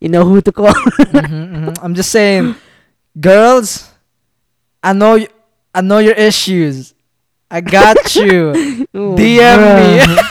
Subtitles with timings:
[0.00, 0.72] you know who to call.
[0.72, 1.78] Mhm, mhm.
[1.82, 2.54] I'm just saying,
[3.20, 3.88] girls,
[4.82, 5.28] I know y-
[5.74, 6.94] I know your issues.
[7.50, 8.86] I got you.
[8.94, 10.18] Oh, DM me.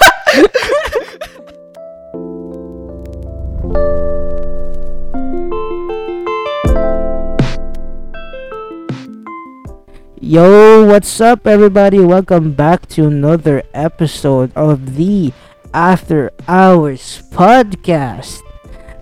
[10.20, 12.00] Yo, what's up, everybody?
[12.00, 15.32] Welcome back to another episode of the
[15.74, 18.42] After Hours podcast.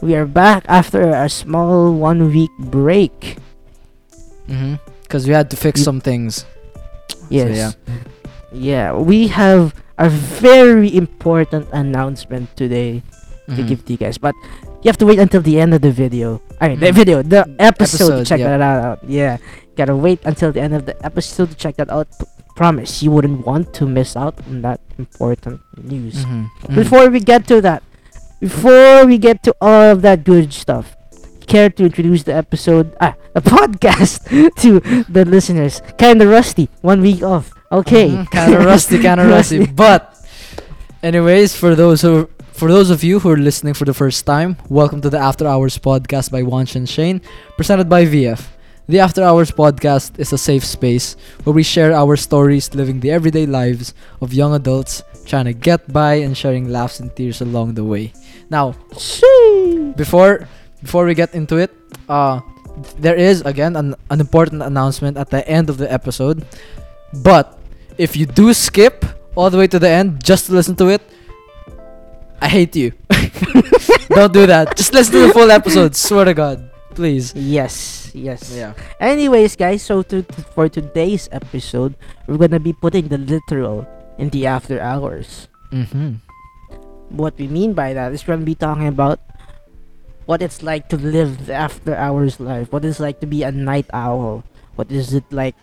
[0.05, 3.41] We are back after a small one week break.
[4.45, 4.77] Mhm.
[5.01, 6.45] Because we had to fix some things.
[7.33, 7.57] Yes.
[7.57, 7.71] yeah.
[8.53, 13.01] Yeah, we have a very important announcement today
[13.49, 13.67] to Mhm.
[13.67, 14.37] give to you guys, but
[14.85, 16.37] you have to wait until the end of the video.
[16.61, 17.01] I mean, the Mhm.
[17.01, 18.57] video, the episode, to Episode, check yeah.
[18.57, 18.99] that out.
[19.09, 19.37] Yeah,
[19.73, 22.05] gotta wait until the end of the episode to check that out.
[22.13, 26.21] P- promise, you wouldn't want to miss out on that important news.
[26.23, 26.75] Mhm, mhm.
[26.77, 27.81] Before we get to that,
[28.39, 30.95] before we get to all of that good stuff,
[31.47, 34.23] care to introduce the episode, ah, the podcast
[34.61, 34.79] to
[35.11, 35.81] the listeners?
[35.97, 37.51] Kinda rusty, one week off.
[37.71, 39.65] Okay, Mhm, kinda rusty, kinda rusty.
[39.65, 40.15] But,
[41.03, 44.57] anyways, for those who, for those of you who are listening for the first time,
[44.69, 47.21] welcome to the After Hours podcast by Juancho and Shane,
[47.57, 48.47] presented by VF.
[48.87, 53.09] The After Hours podcast is a safe space where we share our stories living the
[53.09, 57.73] everyday lives of young adults trying to get by and sharing laughs and tears along
[57.73, 58.13] the way.
[58.49, 58.77] Now,
[59.97, 60.47] before
[60.81, 61.73] before we get into it,
[62.07, 62.41] uh,
[62.99, 66.45] there is again an, an important announcement at the end of the episode.
[67.13, 67.57] But
[67.97, 71.01] if you do skip all the way to the end just to listen to it,
[72.41, 72.91] I hate you.
[74.09, 74.75] Don't do that.
[74.77, 75.95] Just listen to the full episode.
[75.95, 77.33] Swear to God, please.
[77.35, 78.51] Yes, yes.
[78.53, 78.73] Yeah.
[78.99, 81.95] Anyways, guys, so to, to for today's episode,
[82.27, 85.47] we're gonna be putting the literal in the after hours.
[85.71, 86.23] Mm-hmm.
[87.09, 89.19] What we mean by that is we're gonna be talking about
[90.25, 92.71] what it's like to live the after hours life.
[92.71, 94.43] What it's like to be a night owl.
[94.75, 95.55] What is it like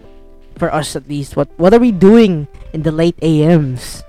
[0.56, 1.36] for us at least?
[1.36, 4.02] What what are we doing in the late AMs?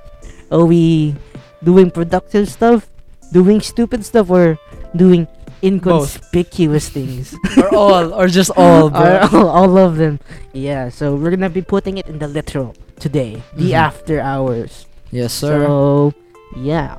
[0.51, 1.15] Are we
[1.63, 2.87] doing productive stuff?
[3.33, 4.59] Doing stupid stuff or
[4.95, 5.25] doing
[5.65, 7.33] inconspicuous things?
[7.57, 9.25] or all, or just all, bro.
[9.33, 10.19] all, all of them.
[10.53, 13.79] Yeah, so we're gonna be putting it in the literal today, the Mhm.
[13.89, 14.85] after hours.
[15.11, 15.65] Yes, sir.
[15.67, 16.13] So,
[16.57, 16.97] yeah.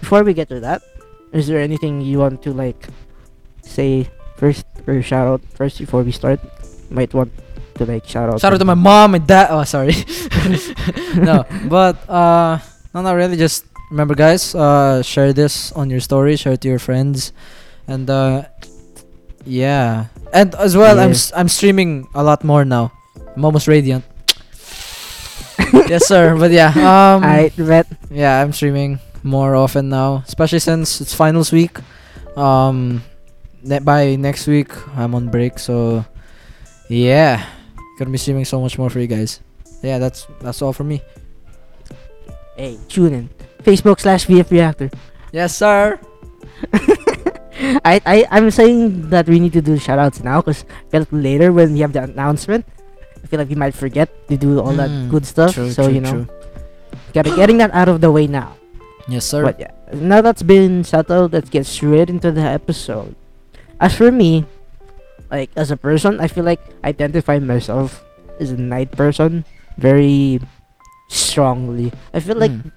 [0.00, 0.82] Before we get to that,
[1.32, 2.88] is there anything you want to like
[3.62, 6.40] say first or shout out first before we start?
[6.90, 7.32] Might want
[7.80, 8.40] to like shout out.
[8.40, 9.48] Shout out to my mom and dad.
[9.50, 9.94] Oh, sorry.
[11.16, 12.58] no, but uh,
[12.92, 13.36] no, not really.
[13.40, 14.54] Just remember, guys.
[14.54, 16.36] Uh, share this on your story.
[16.36, 17.32] Share it to your friends,
[17.88, 18.44] and uh,
[19.44, 20.06] yeah.
[20.32, 21.18] And as well, I'm Yeah.
[21.18, 22.92] s- I'm streaming a lot more now.
[23.36, 24.04] I'm almost radiant.
[25.88, 26.36] Yes, sir.
[26.36, 26.68] But yeah.
[26.68, 27.22] Um.
[27.24, 27.86] Alright, bet.
[28.10, 31.78] Yeah, I'm streaming more often now, especially since it's finals week.
[32.36, 33.02] Um,
[33.62, 36.04] ne- by next week I'm on break, so
[36.88, 37.44] yeah,
[37.98, 39.40] gonna be streaming so much more for you guys.
[39.82, 41.02] Yeah, that's that's all for me.
[42.56, 43.30] Hey, tune in.
[43.62, 44.90] Facebook slash VF Reactor.
[45.32, 45.98] Yes, sir.
[47.84, 50.64] I, I, I'm saying that we need to do shoutouts now because
[51.10, 52.73] later when we have the announcement, I
[53.34, 55.58] feel like we might forget to do all that Mm, good stuff.
[55.58, 56.22] True, so, true, you know.
[57.10, 58.54] Gotta, getting that out of the way now.
[59.10, 59.42] Yes, sir.
[59.42, 63.18] But yeah, now that's been settled, let's get straight into the episode.
[63.82, 64.46] As for me,
[65.34, 68.06] like as a person, I feel like I identify myself
[68.38, 69.42] as a night person
[69.82, 70.38] very
[71.10, 71.90] strongly.
[72.14, 72.70] I feel like Mm.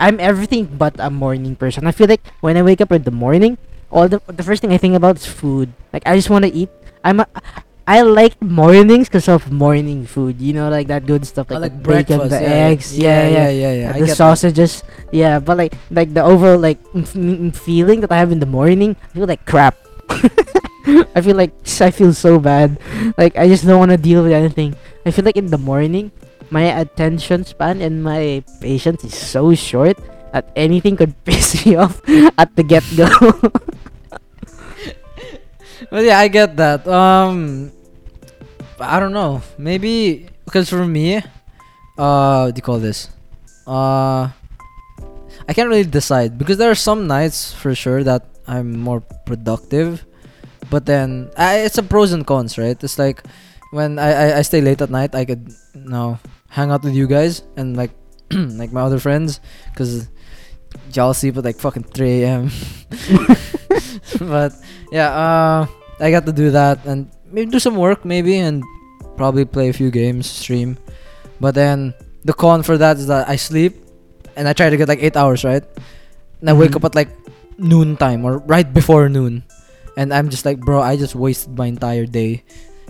[0.00, 1.84] I'm everything but a morning person.
[1.84, 3.56] I feel like when I wake up in the morning,
[3.92, 5.72] all the the first thing I think about is food.
[5.92, 6.68] Like I just want to eat.
[7.00, 7.26] I'm a,
[7.86, 10.40] I like mornings because of morning food.
[10.42, 12.30] You know, like that good stuff, like, like the bacon, breakfast.
[12.30, 13.88] the yeah, eggs, yeah, yeah, yeah, yeah, yeah.
[13.90, 14.18] I the get that.
[14.18, 14.82] sausages,
[15.12, 15.38] yeah.
[15.38, 19.14] But like, like the overall like m- feeling that I have in the morning, I
[19.14, 19.78] feel like crap.
[21.14, 22.78] I feel like I feel so bad.
[23.18, 24.74] Like I just don't want to deal with anything.
[25.06, 26.10] I feel like in the morning,
[26.50, 29.98] my attention span and my patience is so short
[30.32, 32.02] that anything could piss me off
[32.38, 33.06] at the get go.
[35.90, 36.86] But yeah, I get that.
[36.86, 37.72] Um,
[38.80, 39.42] I don't know.
[39.58, 41.16] Maybe because for me,
[41.98, 43.10] uh, what do you call this?
[43.66, 44.30] Uh,
[45.48, 50.04] I can't really decide because there are some nights for sure that I'm more productive,
[50.70, 52.76] but then I, it's a pros and cons, right?
[52.82, 53.22] It's like
[53.70, 56.18] when I, I, I stay late at night, I could you know
[56.48, 57.90] hang out with you guys and like
[58.30, 59.40] like my other friends
[59.72, 60.08] because
[60.92, 62.50] y'all sleep at like fucking 3 a.m.
[64.20, 64.52] but
[64.96, 65.60] yeah, uh,
[66.00, 68.64] I got to do that and maybe do some work maybe and
[69.20, 70.80] probably play a few games, stream.
[71.40, 71.92] But then
[72.24, 73.76] the con for that is that I sleep
[74.36, 75.64] and I try to get like eight hours, right?
[76.40, 76.80] And I wake Mhm.
[76.80, 77.12] up at like
[77.60, 79.44] noon time or right before noon,
[79.96, 82.44] and I'm just like, bro, I just wasted my entire day.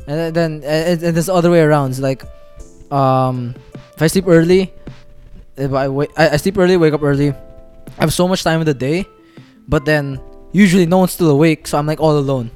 [0.07, 1.91] And then and, and it's the other way around.
[1.95, 2.23] It's like,
[2.95, 3.55] um,
[3.95, 4.71] if I sleep early,
[5.59, 7.31] if I wait, I, I sleep early, wake up early.
[7.99, 9.07] I have so much time in the day,
[9.71, 10.19] but then
[10.57, 12.49] usually no one's still awake, so I'm like all alone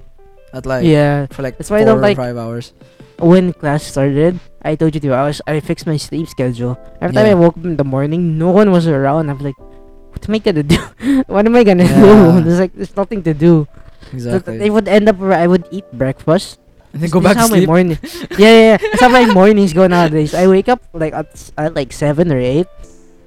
[0.56, 1.28] at like yeah.
[1.28, 2.72] for like That's why I four don't or like- five hours.
[3.20, 5.12] When class started, I told you to.
[5.12, 6.80] I was I fixed my sleep schedule.
[7.04, 7.36] Every time Yeah.
[7.36, 9.28] I woke up in the morning, no one was around.
[9.28, 10.80] I'm like, what am I gonna do?
[11.28, 12.00] what am I gonna Yeah.
[12.00, 12.40] do?
[12.48, 13.68] There's like there's nothing to do.
[14.16, 14.56] So Exactly.
[14.56, 16.56] They would end up where I would eat breakfast.
[16.96, 17.68] and then go back to how my sleep.
[17.68, 18.00] morning.
[18.40, 18.76] yeah, yeah, yeah.
[18.80, 20.32] That's how my mornings go nowadays.
[20.32, 21.28] I wake up like at,
[21.60, 22.66] at like seven or eight,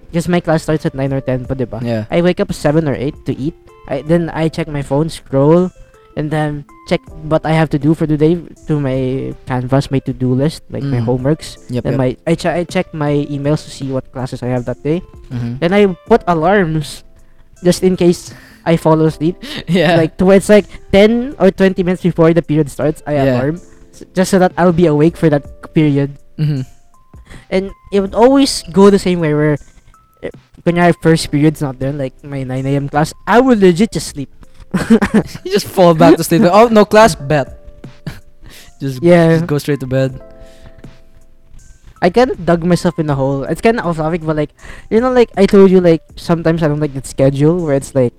[0.09, 1.45] because my class starts at nine or ten.
[1.45, 1.79] Pa, diba?
[1.85, 2.09] Yeah.
[2.09, 3.53] I wake up seven or eight to eat.
[3.88, 5.69] I then I check my phone, scroll,
[6.15, 8.35] and then check what I have to do for the day
[8.68, 11.07] to my canvas, my to-do list, like my Mm.
[11.07, 11.57] homeworks.
[11.71, 11.83] Yep.
[11.83, 12.00] Then yep.
[12.00, 15.01] my I, che- I check my emails to see what classes I have that day.
[15.31, 15.59] Mhm.
[15.59, 17.03] Then I put alarms,
[17.63, 18.31] just in case
[18.65, 19.35] I fall asleep.
[19.68, 19.95] yeah.
[20.00, 23.25] Like to it's like ten or twenty minutes before the period starts, I Yeah.
[23.35, 23.56] alarm,
[24.15, 25.44] just so that I'll be awake for that
[25.75, 26.15] period.
[26.39, 26.63] Mhm.
[27.50, 29.57] And it would always go the same way where.
[30.63, 32.88] When our first period's not there, like my 9 a.m.
[32.88, 34.31] class, I would legit just sleep.
[35.44, 36.42] you just fall back to sleep.
[36.48, 37.60] Oh no, class bet.
[38.80, 39.36] just Yeah.
[39.36, 40.18] just go straight to bed.
[42.01, 43.44] I kind of dug myself in a hole.
[43.44, 44.51] It's kind of off topic, but like,
[44.89, 47.95] you know, like I told you, like sometimes I don't like that schedule where it's
[47.95, 48.16] like,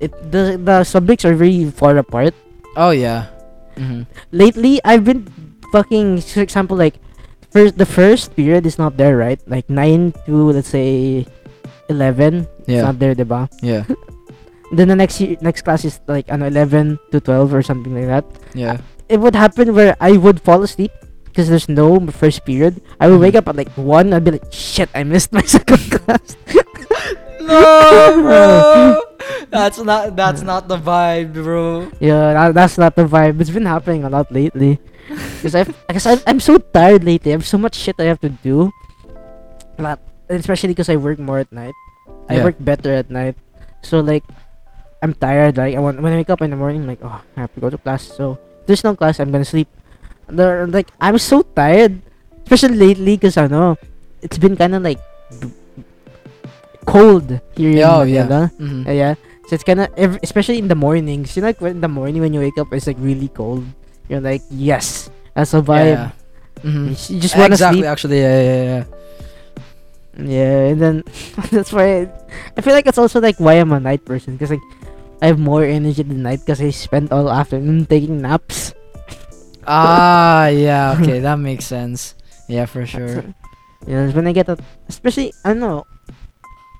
[0.00, 2.32] it the the subjects are very far apart.
[2.76, 3.28] Oh yeah.
[3.76, 4.06] Mhm.
[4.32, 5.28] Lately, I've been
[5.72, 6.20] fucking.
[6.24, 6.96] For example, like
[7.52, 9.40] first the first period is not there, right?
[9.48, 11.26] Like nine to let's say
[11.88, 12.46] eleven.
[12.66, 12.82] It's Yeah.
[12.90, 13.48] not there, diba?
[13.62, 13.84] Yeah.
[14.74, 18.10] Then the next year, next class is like an eleven to twelve or something like
[18.10, 18.26] that.
[18.54, 18.82] Yeah.
[19.08, 20.90] It would happen where I would fall asleep
[21.30, 22.82] because there's no first period.
[22.98, 23.46] I would wake Mhm.
[23.46, 24.10] up at like one.
[24.10, 26.34] I'd be like, shit, I missed my second class.
[27.46, 27.62] no,
[28.18, 29.02] bro.
[29.54, 31.86] That's not that's not the vibe, bro.
[32.02, 33.38] Yeah, that, that's not the vibe.
[33.40, 34.82] It's been happening a lot lately.
[35.38, 37.30] Because I, because I'm, I'm so tired lately.
[37.30, 38.74] I have so much shit I have to do.
[39.78, 41.74] But especially because I work more at night.
[42.28, 42.44] I Yeah.
[42.44, 43.36] work better at night.
[43.82, 44.24] So like,
[45.02, 45.56] I'm tired.
[45.56, 47.52] Like I want when I wake up in the morning, I'm like, oh, I have
[47.54, 48.02] to go to class.
[48.02, 49.20] So there's no class.
[49.20, 49.68] I'm gonna sleep.
[50.26, 52.02] There, like I'm so tired,
[52.42, 53.14] especially lately.
[53.18, 53.78] Cause I know
[54.22, 54.98] it's been kind of like
[55.38, 55.54] b-
[56.86, 58.24] cold here in Oh, yeah.
[58.26, 58.42] Manila.
[58.58, 58.82] Mhm.
[58.86, 59.14] Uh, yeah.
[59.46, 59.90] So it's kind of,
[60.22, 61.36] especially in the mornings.
[61.36, 63.62] You know, like when in the morning when you wake up, it's like really cold.
[64.08, 65.94] You're like, yes, that's a vibe.
[65.94, 66.10] Yeah.
[66.66, 66.90] Mhm.
[67.10, 67.82] You just want to exactly.
[67.82, 67.90] sleep.
[67.90, 68.84] Actually, yeah, yeah, yeah.
[70.16, 70.96] Yeah, and then
[71.52, 72.12] that's why I,
[72.56, 74.64] I feel like it's also like why I'm a night person because like
[75.20, 78.72] I have more energy at night because I spent all afternoon taking naps.
[79.66, 80.96] Ah, yeah.
[81.00, 82.14] Okay, that makes sense.
[82.48, 83.24] Yeah, for sure.
[83.86, 84.56] Yeah, when I get a,
[84.88, 85.84] especially I don't know,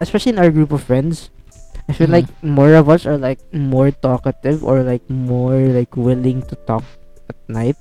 [0.01, 1.31] especially in our group of friends,
[1.89, 2.17] I feel Mhm.
[2.25, 6.85] like more of us are like more talkative or like more like willing to talk
[7.29, 7.77] at night.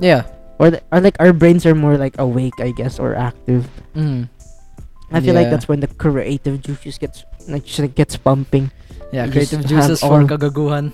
[0.00, 0.24] Yeah.
[0.58, 4.28] Or, th- or like our brains are more like awake i guess or active Mhm.
[5.12, 8.70] i feel like that's when the creative juices gets like just like, gets pumping
[9.12, 10.88] Yeah, You creative juices for kagaguhan.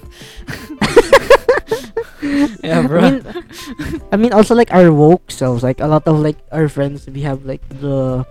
[2.66, 2.99] yeah, bro.
[2.99, 3.22] I mean,
[4.10, 7.22] I mean also like our woke selves like a lot of like our friends we
[7.22, 8.26] have like the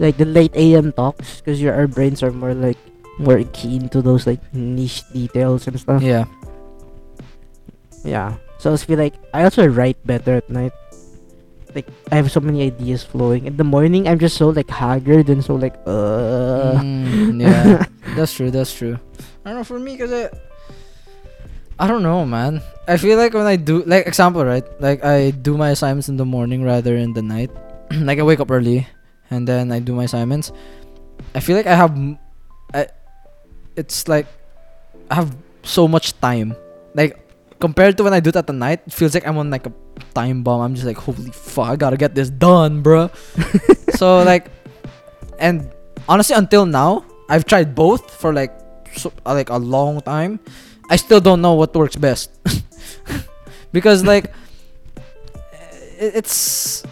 [0.00, 2.80] like the late am talks because your our brains are more like
[3.20, 6.24] more keen to those like niche details and stuff yeah.
[8.00, 10.72] yeah so i feel like i also write better at night
[11.76, 15.28] like i have so many ideas flowing in the morning i'm just so like haggard
[15.28, 17.84] and so like uh Mm, yeah.
[18.16, 18.50] That's true.
[18.50, 18.98] That's true.
[19.44, 20.30] I don't know for me, cause I,
[21.78, 22.62] I don't know, man.
[22.86, 24.64] I feel like when I do, like example, right?
[24.80, 27.50] Like I do my assignments in the morning rather in the night.
[27.90, 28.86] like I wake up early,
[29.30, 30.52] and then I do my assignments.
[31.34, 31.94] I feel like I have,
[32.72, 32.86] I,
[33.76, 34.26] it's like,
[35.10, 36.54] I have so much time.
[36.94, 37.18] Like
[37.64, 39.64] compared to when I do it at the night, it feels like I'm on like
[39.64, 39.72] a
[40.12, 40.60] time bomb.
[40.60, 43.08] I'm just like, holy fuck, I gotta get this done, bro.
[43.96, 44.52] so like,
[45.40, 45.72] and
[46.04, 48.52] honestly, until now, I've tried both for like
[49.00, 50.40] so, uh, like a long time.
[50.92, 52.28] I still don't know what works best
[53.72, 54.28] because like
[55.96, 56.84] i- it's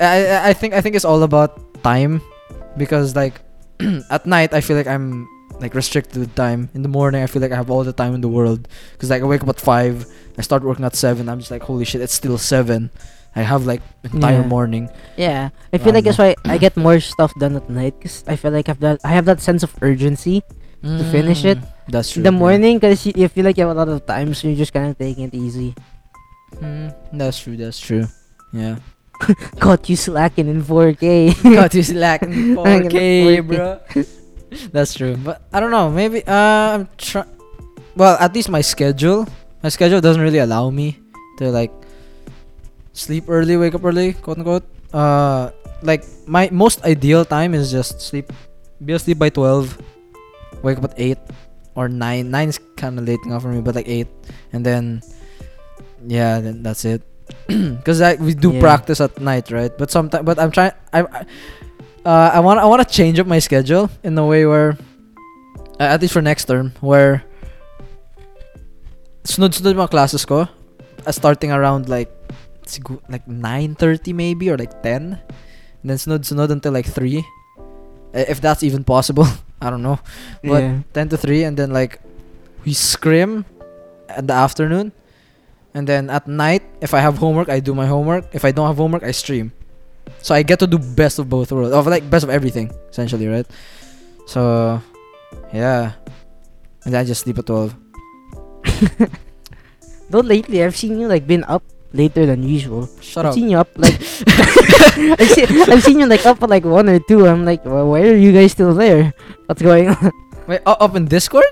[0.00, 2.24] I- I think I think it's all about time
[2.80, 3.36] because like
[4.10, 5.28] at night I feel like I'm
[5.62, 6.68] like restricted with time.
[6.74, 9.08] In the morning I feel like I have all the time in the world because
[9.10, 10.04] like I wake up at five,
[10.36, 11.28] I start working at seven.
[11.28, 12.90] I'm just like holy shit, it's still seven.
[13.34, 14.46] I have like entire Yeah.
[14.46, 14.90] morning.
[15.16, 18.36] Yeah, I feel like that's why I get more stuff done at night because I
[18.36, 20.42] feel like I have that I have that sense of urgency
[20.82, 21.56] to finish it.
[21.58, 22.20] Mm, That's true.
[22.20, 24.48] in the morning because you, you feel like you have a lot of time, so
[24.48, 25.74] you're just kind of taking it easy.
[26.60, 27.56] Mm, that's true.
[27.56, 28.04] That's true.
[28.52, 28.76] Yeah.
[29.62, 31.38] Caught you slacking in 4K.
[31.54, 33.46] Got you slacking in 4K, at 4K.
[33.46, 33.80] bro.
[34.72, 35.16] That's true.
[35.16, 35.90] But I don't know.
[35.90, 37.28] Maybe uh, I'm trying.
[37.96, 39.26] Well, at least my schedule.
[39.62, 40.98] My schedule doesn't really allow me
[41.38, 41.70] to like
[42.92, 44.64] sleep early, wake up early, quote unquote.
[44.92, 45.50] Uh,
[45.82, 48.32] like my most ideal time is just sleep,
[48.84, 49.78] be asleep by twelve,
[50.62, 51.18] wake up at eight
[51.74, 52.30] or nine.
[52.30, 54.08] Nine is kind of late enough for me, but like eight,
[54.52, 55.00] and then
[56.06, 57.02] yeah, then that's it.
[57.46, 58.60] Because like we do Yeah.
[58.60, 59.70] practice at night, right?
[59.76, 60.72] But sometimes, but I'm trying.
[60.92, 61.24] I, I
[62.04, 64.76] uh, I want I want to change up my schedule in a way where,
[65.78, 67.24] uh, at least for next term, where
[69.24, 70.46] sunod-sunod mga classes ko,
[71.06, 72.10] uh, starting around like
[73.10, 77.22] like 9:30 maybe or like 10, and then sunod-sunod until like 3.
[78.14, 79.26] Uh, If that's even possible,
[79.62, 79.98] I don't know.
[80.42, 80.82] But yeah.
[80.94, 82.00] 10 to 3 and then like
[82.64, 83.44] we scrim
[84.16, 84.92] in the afternoon.
[85.74, 88.28] And then at night, if I have homework, I do my homework.
[88.36, 89.56] If I don't have homework, I stream.
[90.22, 91.72] So I get to do best of both worlds.
[91.74, 93.46] Of like best of everything, essentially, right?
[94.26, 94.80] So
[95.52, 95.92] yeah.
[96.84, 97.74] And then I just sleep at 12.
[100.10, 102.88] Though lately I've seen you like been up later than usual.
[103.00, 103.34] Shut I've up.
[103.34, 103.94] seen you up like
[105.18, 107.26] I've, seen, I've seen you like up at like one or two.
[107.26, 109.12] I'm like, well, why are you guys still there?
[109.46, 110.10] What's going on?
[110.46, 111.44] Wait, u- up in Discord?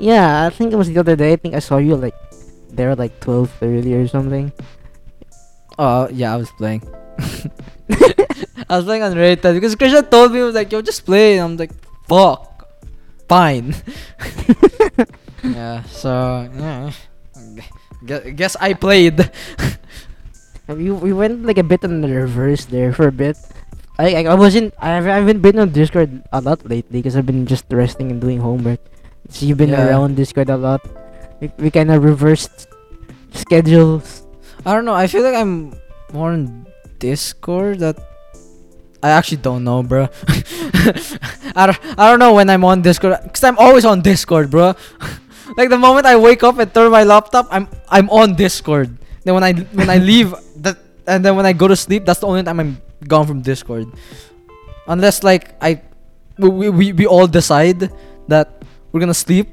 [0.00, 1.32] yeah, I think it was the other day.
[1.34, 2.14] I think I saw you like
[2.70, 4.50] there at like twelve thirty or something.
[5.78, 6.82] Oh, yeah, I was playing.
[8.68, 11.38] I was playing unrated because Christian told me, he was like, yo, just play.
[11.38, 11.72] And I'm like,
[12.08, 12.48] fuck.
[13.28, 13.74] Fine.
[15.44, 16.92] yeah, so, yeah.
[18.04, 19.18] Gu- Guess I played.
[20.72, 23.36] We we went like a bit on the reverse there for a bit.
[23.98, 27.26] I I, wasn't I haven't, I haven't been on Discord a lot lately because I've
[27.26, 28.80] been just resting and doing homework.
[29.28, 29.90] So you've been Yeah.
[29.90, 30.80] around Discord a lot.
[31.42, 32.70] We, we kind of reversed
[33.34, 34.22] schedules.
[34.64, 34.94] I don't know.
[34.94, 35.74] I feel like I'm
[36.14, 36.64] more on
[37.02, 37.82] Discord.
[37.82, 37.98] That
[39.02, 40.06] I actually don't know, bro.
[41.58, 41.80] I don't.
[41.98, 43.18] I don't know when I'm on Discord.
[43.34, 44.78] Cause I'm always on Discord, bro.
[45.58, 48.94] like the moment I wake up and turn my laptop, I'm I'm on Discord.
[49.26, 50.30] Then when I when I leave
[50.62, 50.78] that
[51.10, 53.90] and then when I go to sleep, that's the only time I'm gone from Discord.
[54.86, 55.82] Unless like I
[56.38, 57.90] we we, we all decide
[58.30, 58.62] that
[58.94, 59.50] we're gonna sleep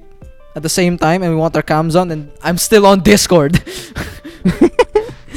[0.55, 3.57] at the same time and we want our cams on and I'm still on Discord.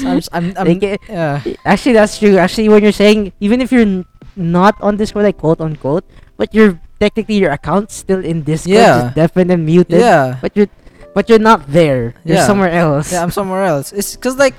[0.04, 1.42] I'm, I'm, I'm Like, eh, yeah.
[1.64, 2.36] Actually, that's true.
[2.38, 4.04] Actually, when you're saying even if you're n-
[4.36, 6.04] not on Discord, like quote unquote,
[6.36, 9.00] but you're technically your account's still in Discord, Yeah.
[9.02, 10.00] just deafened and muted.
[10.00, 10.38] Yeah.
[10.40, 10.68] But you're
[11.14, 12.14] but you're not there.
[12.24, 12.46] You're Yeah.
[12.46, 13.12] somewhere else.
[13.12, 13.92] Yeah, I'm somewhere else.
[13.92, 14.54] It's cause like,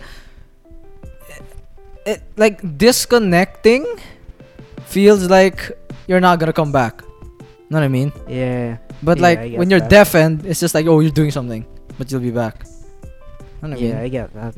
[2.06, 3.86] it, like disconnecting
[4.86, 5.72] feels like
[6.08, 7.02] you're not gonna come back.
[7.70, 8.12] Know what I mean?
[8.28, 8.78] yeah.
[9.02, 9.90] But Yeah, like when you're that.
[9.90, 11.66] deafened, it's just like oh you're doing something,
[11.98, 12.64] but you'll be back.
[13.64, 13.96] I Yeah, mean?
[13.96, 14.56] I get that.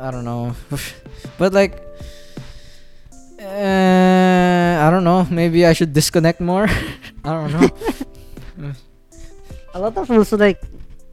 [0.00, 0.56] I don't know,
[1.38, 1.76] but like.
[3.40, 5.26] Uh, I don't know.
[5.30, 6.68] Maybe I should disconnect more.
[7.24, 7.68] I don't know.
[9.74, 10.60] A lot of also like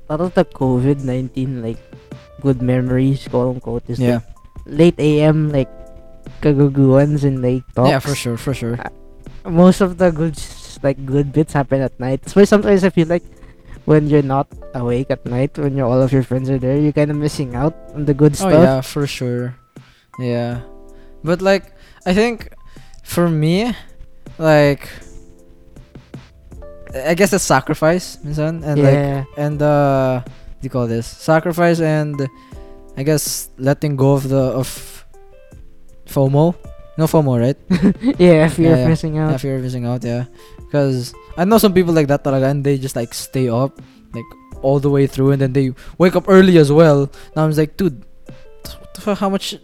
[0.09, 1.77] a lot of the COVID nineteen like
[2.41, 4.25] good memories, quote unquote, is yeah,
[4.65, 5.69] like late AM like
[6.41, 7.89] kaguguans and like talks.
[7.89, 8.79] yeah, for sure, for sure.
[9.45, 10.33] Most of the good
[10.81, 12.25] like good bits happen at night.
[12.25, 13.23] That's why sometimes I feel like
[13.87, 17.09] when you're not awake at night, when all of your friends are there, you're kind
[17.09, 18.51] of missing out on the good stuff.
[18.51, 19.55] Oh yeah, for sure.
[20.19, 20.59] Yeah.
[21.23, 21.71] But like
[22.05, 22.51] I think
[23.03, 23.71] for me
[24.37, 24.91] like
[26.93, 31.07] I guess it's sacrifice, minsan, and like and uh what do you call this?
[31.07, 32.15] Sacrifice and
[32.97, 34.67] I guess letting go of the of
[36.07, 36.55] FOMO.
[36.97, 37.59] No FOMO, right?
[38.19, 38.87] yeah, if you're Yeah, yeah.
[38.89, 39.35] missing out.
[39.35, 40.25] if you're missing out, yeah.
[40.67, 43.79] Because I know some people like that talaga and they just like stay up
[44.13, 44.27] like
[44.61, 47.09] all the way through and then they wake up early as well.
[47.35, 48.03] Now I'm like, dude,
[49.15, 49.55] how much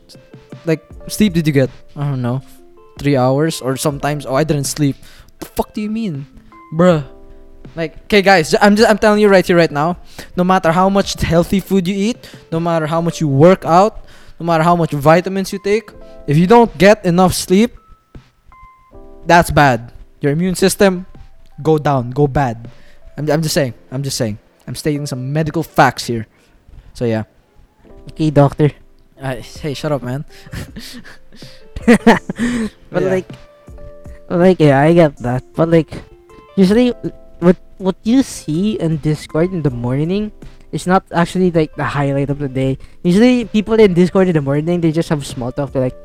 [0.66, 1.70] like sleep did you get?
[1.96, 2.42] I don't know.
[3.00, 4.96] Three hours or sometimes oh I didn't sleep.
[4.96, 6.26] What the fuck do you mean?
[6.74, 7.04] Bruh.
[7.76, 9.98] Like, okay guys, I'm just I'm telling you right here right now,
[10.38, 14.06] no matter how much healthy food you eat, no matter how much you work out,
[14.40, 15.90] no matter how much vitamins you take,
[16.28, 17.74] if you don't get enough sleep,
[19.26, 19.93] that's bad.
[20.24, 21.06] Your immune system
[21.62, 22.72] go down, go bad.
[23.20, 23.76] I'm, I'm just saying.
[23.92, 24.40] I'm just saying.
[24.66, 26.26] I'm stating some medical facts here.
[26.96, 27.28] So yeah.
[28.16, 28.72] Okay, doctor.
[29.20, 30.24] Uh, hey, shut up, man.
[31.86, 33.12] But Yeah.
[33.12, 33.28] like,
[34.32, 35.44] like yeah, I get that.
[35.52, 35.92] But like,
[36.56, 36.96] usually,
[37.44, 40.32] what what you see in Discord in the morning
[40.72, 42.80] it's not actually like the highlight of the day.
[43.04, 45.70] Usually, people in Discord in the morning they just have small talk.
[45.76, 46.00] They're like,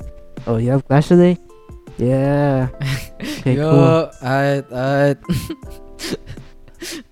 [0.45, 1.39] "Oh, you have class today?
[1.97, 2.69] Yeah.
[3.19, 4.11] Okay, Yo, cool.
[4.23, 5.19] alright, alright.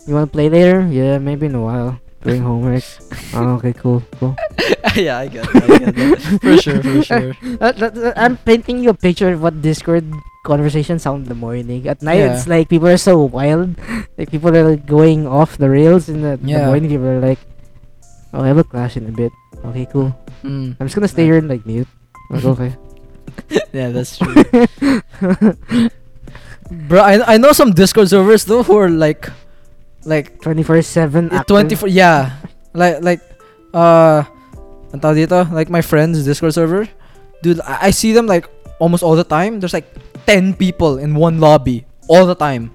[0.06, 0.86] You wanna play later?
[0.86, 1.98] Yeah, maybe in a while.
[2.22, 2.82] Doing homework.
[3.34, 4.34] oh, okay, cool, cool.
[4.94, 5.62] yeah, I get that.
[5.66, 6.18] I get that.
[6.42, 7.30] For sure, for sure.
[7.60, 10.06] Uh, that- that- I'm painting you a picture of what Discord
[10.46, 11.86] conversation sound in the morning.
[11.90, 12.34] At night, Yeah.
[12.34, 13.74] it's like people are so wild.
[14.18, 16.08] Like people are like, going off the rails.
[16.08, 16.66] In the, the Yeah.
[16.70, 17.38] morning, people are like,
[18.34, 19.30] "Oh, I have a clash in a bit.
[19.66, 20.14] Okay, cool.
[20.46, 20.78] Mm.
[20.78, 21.90] I'm just gonna stay here and like mute."
[22.30, 22.70] Like, okay.
[23.72, 24.34] yeah, that's true.
[26.70, 29.30] Bro, I I know some Discord servers though who are like,
[30.04, 31.30] like Twenty four seven.
[31.46, 31.88] twenty four.
[31.88, 32.42] Yeah,
[32.74, 33.22] like like
[33.70, 34.26] uh,
[34.90, 35.46] ang tawag dito?
[35.52, 36.88] Like my friends Discord server,
[37.42, 37.60] dude.
[37.62, 38.50] I, I see them like
[38.82, 39.60] almost all the time.
[39.60, 39.86] There's like
[40.26, 42.74] ten people in one lobby all the time.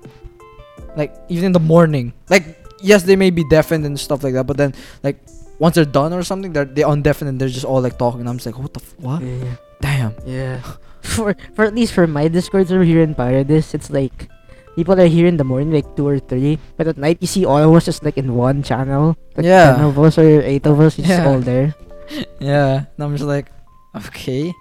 [0.96, 2.14] Like even in the morning.
[2.32, 4.72] Like yes, they may be deafened and stuff like that, but then
[5.04, 5.20] like
[5.62, 8.26] once they're done or something, they're they undeafened and they're just all like talking.
[8.26, 9.22] I'm just like, what the f- what?
[9.22, 9.56] Yeah.
[9.80, 10.14] Damn.
[10.26, 10.58] Yeah.
[11.02, 14.30] For for at least for my Discord server here in Paradise, it's like
[14.78, 17.42] people are here in the morning like two or three, but at night you see
[17.46, 19.18] all of us just like in one channel.
[19.38, 19.74] Like Yeah.
[19.78, 21.30] ten of us or eight of us, it's just Yeah.
[21.30, 21.74] all there.
[22.44, 23.50] Yeah, and I'm just like,
[23.98, 24.54] okay,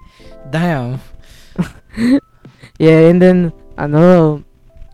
[0.49, 0.97] damn.
[2.79, 4.41] Yeah, and then I know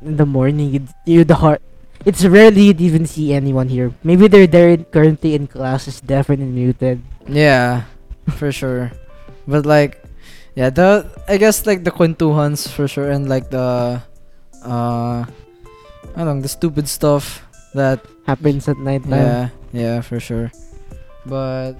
[0.04, 1.62] in the morning you you the heart.
[2.08, 3.92] It's rarely you'd even see anyone here.
[4.00, 7.04] Maybe they're there currently in class, is deaf and muted.
[7.28, 7.84] Yeah,
[8.40, 8.96] for sure.
[9.44, 10.00] But like,
[10.56, 14.00] yeah, the I guess like the kwentuhans for sure, and like the,
[14.64, 17.44] uh, I don't know, the stupid stuff
[17.76, 19.12] that Happens at night time.
[19.12, 20.52] yeah, yeah, for sure.
[21.26, 21.80] But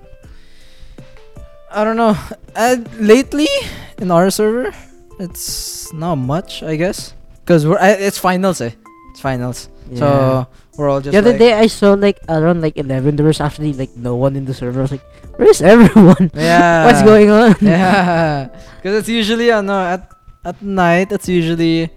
[1.70, 2.16] I don't know.
[2.56, 3.52] Uh, lately
[4.00, 4.72] in our server,
[5.20, 8.72] it's not much, I guess, because we're I, it's finals, eh?
[9.12, 12.78] It's finals, so we're all just the other like, day I saw like around like
[12.78, 14.80] eleven, there was actually like no one in the server.
[14.80, 15.06] I was like,
[15.38, 16.32] "Where's everyone?
[16.36, 20.10] yeah, What's going on?" yeah, because it's usually uh, know at
[20.46, 21.12] at night.
[21.12, 21.90] It's usually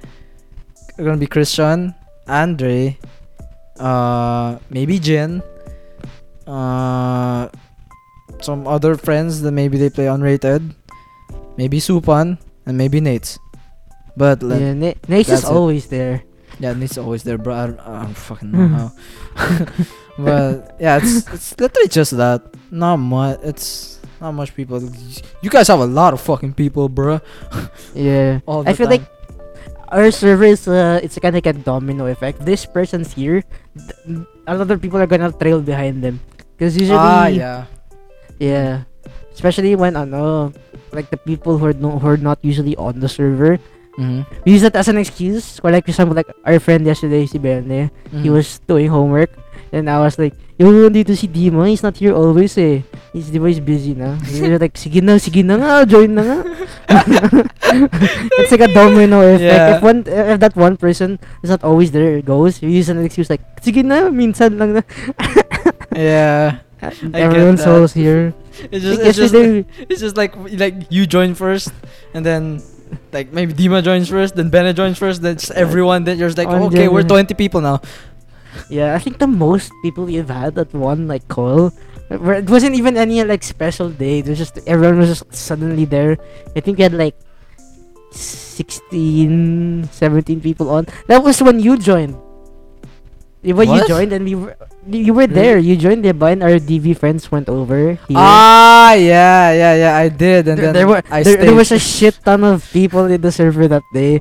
[0.96, 1.94] gonna be Christian,
[2.28, 2.98] Andre,
[3.78, 5.42] uh, maybe Jin,
[6.46, 7.48] uh,
[8.40, 10.74] some other friends that maybe they play unrated,
[11.56, 13.38] maybe Supan, and maybe Nate.
[14.16, 15.56] But like, yeah, Na- Nace is that's it.
[15.56, 16.22] always there.
[16.60, 17.56] Yeah, it's always there, bro.
[17.56, 18.88] I don't, I don't fucking know how.
[20.20, 22.44] but yeah, it's it's literally just that.
[22.70, 23.40] Not much.
[23.42, 24.84] It's not much people.
[25.40, 27.20] You guys have a lot of fucking people, bro.
[27.96, 29.00] Yeah, All I feel time.
[29.00, 29.06] like
[29.88, 32.44] our server is uh, it's kind of like a domino effect.
[32.44, 33.42] This person's here,
[33.74, 36.20] th- of people are gonna trail behind them.
[36.60, 37.64] Cause usually, ah, yeah.
[38.38, 38.84] yeah,
[39.32, 40.52] especially when ano,
[40.92, 43.56] like the people who are no, who are not usually on the server,
[44.00, 44.22] Mm-hmm.
[44.48, 45.60] we use that as an excuse.
[45.60, 48.22] For like for example, like our friend yesterday, si Benne, Mm-hmm.
[48.24, 49.28] he was doing homework,
[49.76, 52.84] and I was like, Yo, nandito si Dima, he's not here always eh.
[53.16, 54.20] He's, di ba, he's busy na.
[54.28, 56.38] He was like, sige na, sige na nga, join na nga.
[58.40, 59.40] it's like a domino effect.
[59.40, 59.76] Yeah.
[59.76, 62.60] If one, if that one person is not always there, it goes.
[62.60, 64.82] You use an excuse like, sige na, minsan lang na.
[65.96, 66.60] Yeah.
[67.12, 68.32] Everyone's always here.
[68.70, 71.72] It's just, Like it's just, yesterday, it's just like like you join first,
[72.12, 72.60] and then
[73.12, 76.04] like maybe Dima joins first, then Bennett joins first, then just everyone.
[76.04, 77.80] Then you're just like, oh, On okay, we're 20 people now.
[78.70, 81.70] yeah, I think the most people we've had at one like call,
[82.08, 84.20] where it wasn't even any like special day.
[84.20, 86.18] It was just everyone was just suddenly there.
[86.56, 87.14] I think we had like
[88.10, 90.86] 16, 17 people on.
[91.06, 92.16] That was when you joined.
[93.42, 95.58] When you joined and we were, you were there.
[95.58, 97.98] You joined the and our DV friends went over here.
[98.14, 99.96] Ah, yeah, yeah, yeah.
[99.96, 102.64] I did, and there, then there were I there, there was a shit ton of
[102.72, 104.20] people in the server that day.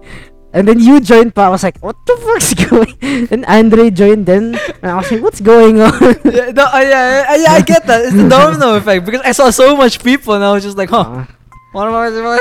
[0.52, 1.46] And then you joined pa.
[1.46, 2.98] I was like, what the fuck's going
[3.30, 4.58] And Andre joined then.
[4.82, 5.94] And I was like, what's going on?
[6.26, 8.06] yeah, no, uh, yeah, uh, yeah, I get that.
[8.06, 10.90] It's the domino effect because I saw so much people, and I was just like,
[10.90, 11.26] huh,
[11.72, 12.40] what am I?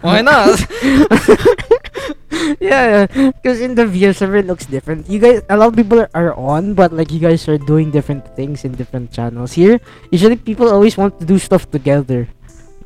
[0.00, 0.54] Why not?
[2.60, 5.08] yeah, because in the server it looks different.
[5.08, 8.24] You guys, a lot of people are, on, but like you guys are doing different
[8.36, 9.52] things in different channels.
[9.52, 9.80] Here,
[10.10, 12.28] usually people always want to do stuff together.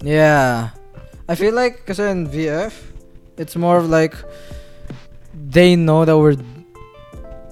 [0.02, 0.70] yeah,
[1.28, 2.72] I feel like because in VF,
[3.36, 4.14] it's more of like
[5.34, 6.36] they know that we're,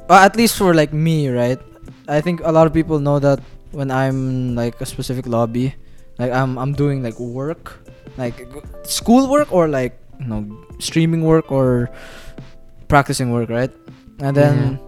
[0.08, 1.58] at least for like me, right?
[2.08, 5.74] I think a lot of people know that when I'm like a specific lobby,
[6.18, 7.78] like I'm I'm doing like work,
[8.16, 8.34] like
[8.84, 10.44] school work or like you know
[10.78, 11.90] streaming work or
[12.88, 13.72] practicing work, right?
[14.20, 14.78] And then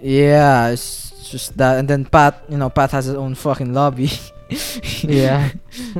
[0.00, 1.78] yeah, it's just that.
[1.78, 4.10] And then Pat, you know, Pat has his own fucking lobby.
[5.02, 5.50] Yeah.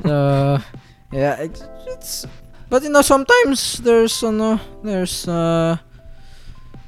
[0.04, 0.62] uh,
[1.10, 2.26] yeah, it's, it's
[2.70, 5.76] but you know sometimes there's uh, no, there's uh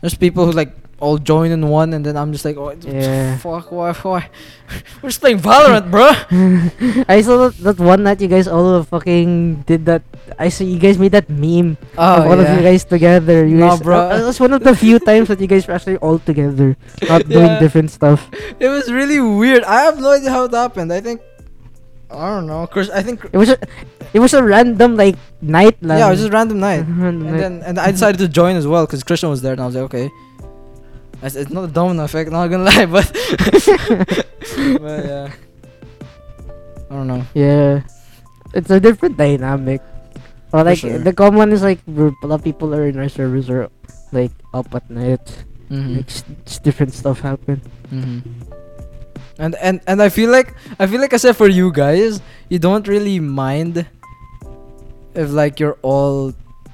[0.00, 0.70] there's people who like
[1.00, 3.38] all join in one and then I'm just like oh Yeah.
[3.44, 4.26] fuck why why
[5.02, 6.10] we're just playing Valorant bro
[7.08, 10.02] I saw that, that one night you guys all fucking did that.
[10.38, 13.46] I saw you guys made that meme oh all of you guys together.
[13.46, 13.96] You Nah, guys, bro.
[14.10, 16.76] uh, it was one of the few times that you guys were actually all together,
[17.08, 18.26] not doing different stuff.
[18.58, 21.22] it was really weird I have no idea how it happened I think
[22.10, 22.66] I don't know.
[22.66, 23.58] Chris, I think It was a,
[24.14, 25.98] it was a random like night lang.
[26.00, 26.80] yeah, it was just random night.
[26.88, 27.38] Random and night.
[27.38, 29.74] then and I decided to join as well because Christian was there, and I was
[29.76, 30.08] like, okay.
[31.22, 33.06] It's, it's not a domino effect, not gonna lie, but
[34.80, 35.30] but yeah.
[36.90, 37.24] I don't know.
[37.34, 37.82] yeah,
[38.54, 39.82] it's a different dynamic.
[40.52, 40.98] Or like sure.
[40.98, 43.68] the common is like a lot of people are in our servers are
[44.12, 45.20] like up at night.
[45.68, 45.96] Mm-hmm.
[45.96, 47.60] Like s- different stuff happen.
[47.92, 48.24] Mm-hmm.
[49.38, 52.58] And and and I feel like I feel like I said for you guys, you
[52.58, 53.84] don't really mind
[55.14, 56.32] if like you're all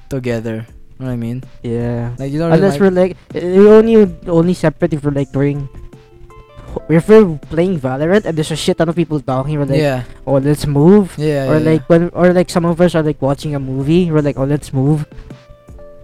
[0.09, 0.65] together.
[0.97, 1.43] You know what I mean?
[1.61, 2.15] Yeah.
[2.17, 3.95] Like you don't really Unless mind- we're like we only
[4.27, 5.67] only separate if we're like doing
[6.89, 10.03] if we're playing Valorant and there's a shit ton of people talking, we're like, yeah,
[10.27, 11.15] oh let's move.
[11.17, 14.11] yeah, or yeah, like when or like some of us are like watching a movie,
[14.11, 15.05] we're like, oh let's move.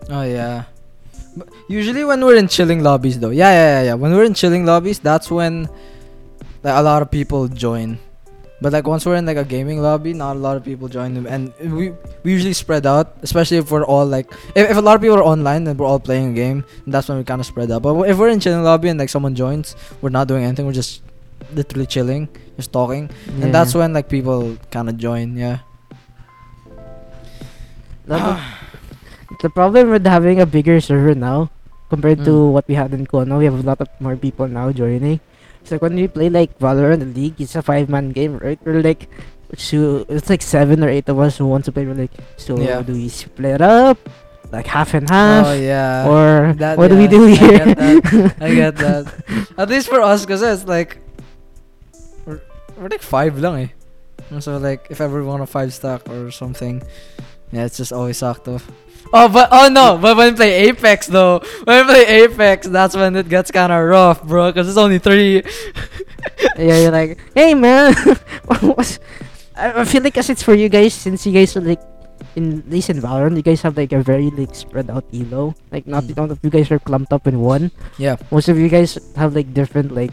[0.10, 0.66] oh yeah.
[1.36, 3.94] But usually when we're in chilling lobbies though, yeah, yeah, yeah, yeah.
[3.96, 5.68] When we're in chilling lobbies, that's when
[6.64, 8.00] like a lot of people join.
[8.62, 11.18] But like once we're in like a gaming lobby, not a lot of people join
[11.18, 14.82] them, and we we usually spread out, especially if we're all like if, if a
[14.86, 17.42] lot of people are online and we're all playing a game, that's when we kind
[17.42, 17.82] of spread out.
[17.82, 19.74] But if we're in chilling lobby and like someone joins,
[20.06, 21.02] we're not doing anything, we're just
[21.58, 23.10] literally chilling, just talking,
[23.42, 25.34] and that's when like people kind of join.
[25.36, 25.66] Yeah.
[29.42, 31.50] The problem with having a bigger server now
[31.90, 32.52] compared to Mm.
[32.54, 35.20] what we had in Kono, we have a lot of more people now joining.
[35.62, 38.60] It's like when we play like Valorant League, it's a five man game, right?
[38.66, 39.10] We're like
[39.58, 41.86] so it's like seven or eight of us who want to play.
[41.86, 42.82] We're like, so Yeah.
[42.82, 43.98] do we split up?
[44.52, 45.46] Like half and half?
[45.48, 46.08] oh yeah.
[46.10, 47.58] or that- what do we yeah, do I here?
[47.66, 48.36] get that.
[48.42, 49.06] I get that.
[49.58, 51.00] At least for us, cause it's like
[52.26, 52.42] we're,
[52.78, 53.72] we're like five lang
[54.32, 54.40] eh.
[54.40, 56.82] So like if ever we want a five stack or something,
[57.52, 58.62] yeah, it's just always sakto.
[59.14, 59.98] Oh, but oh no!
[59.98, 63.72] But when we play Apex though, when we play Apex, that's when it gets kind
[63.72, 64.54] of rough, bro.
[64.54, 65.44] Cause it's only three.
[66.58, 67.94] yeah, you're like, hey man,
[69.56, 71.82] I feel like as it's for you guys since you guys are like
[72.36, 75.56] in in Valorant, you guys have like a very like spread out elo.
[75.72, 76.16] Like not Mm.
[76.18, 77.72] none of you guys are clumped up in one.
[77.98, 78.16] Yeah.
[78.32, 80.12] Most of you guys have like different like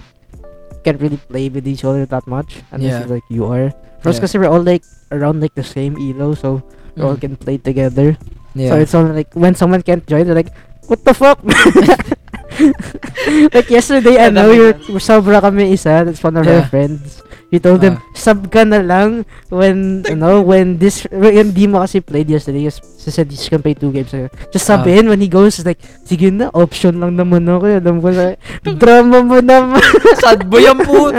[0.85, 3.15] can't really play with each other that much unless Yeah.
[3.15, 3.71] like you are.
[4.03, 4.13] Yeah.
[4.15, 6.63] because we're all like around like the same elo, so
[6.97, 7.21] we all Mm.
[7.23, 8.19] can play together.
[8.59, 8.71] Yeah.
[8.71, 10.51] So it's only like when someone can't join, they're like,
[10.91, 11.39] what the fuck?
[13.55, 16.03] like yesterday, Yeah, I know that you're sobra kami isa.
[16.03, 16.69] That's one of her Yeah.
[16.69, 17.23] friends.
[17.49, 18.05] You told them, Ah.
[18.13, 22.69] sub ka na lang when, you know, when this, when di mo kasi played yesterday.
[22.69, 24.13] She said he's gonna play two games.
[24.13, 24.93] So, just sub Ah.
[24.93, 25.57] in when he goes.
[25.57, 27.65] It's like, sige na, option lang naman ako.
[27.73, 28.37] Alam ko na,
[28.77, 29.81] drama mo naman.
[30.21, 31.09] Sad boy ang po.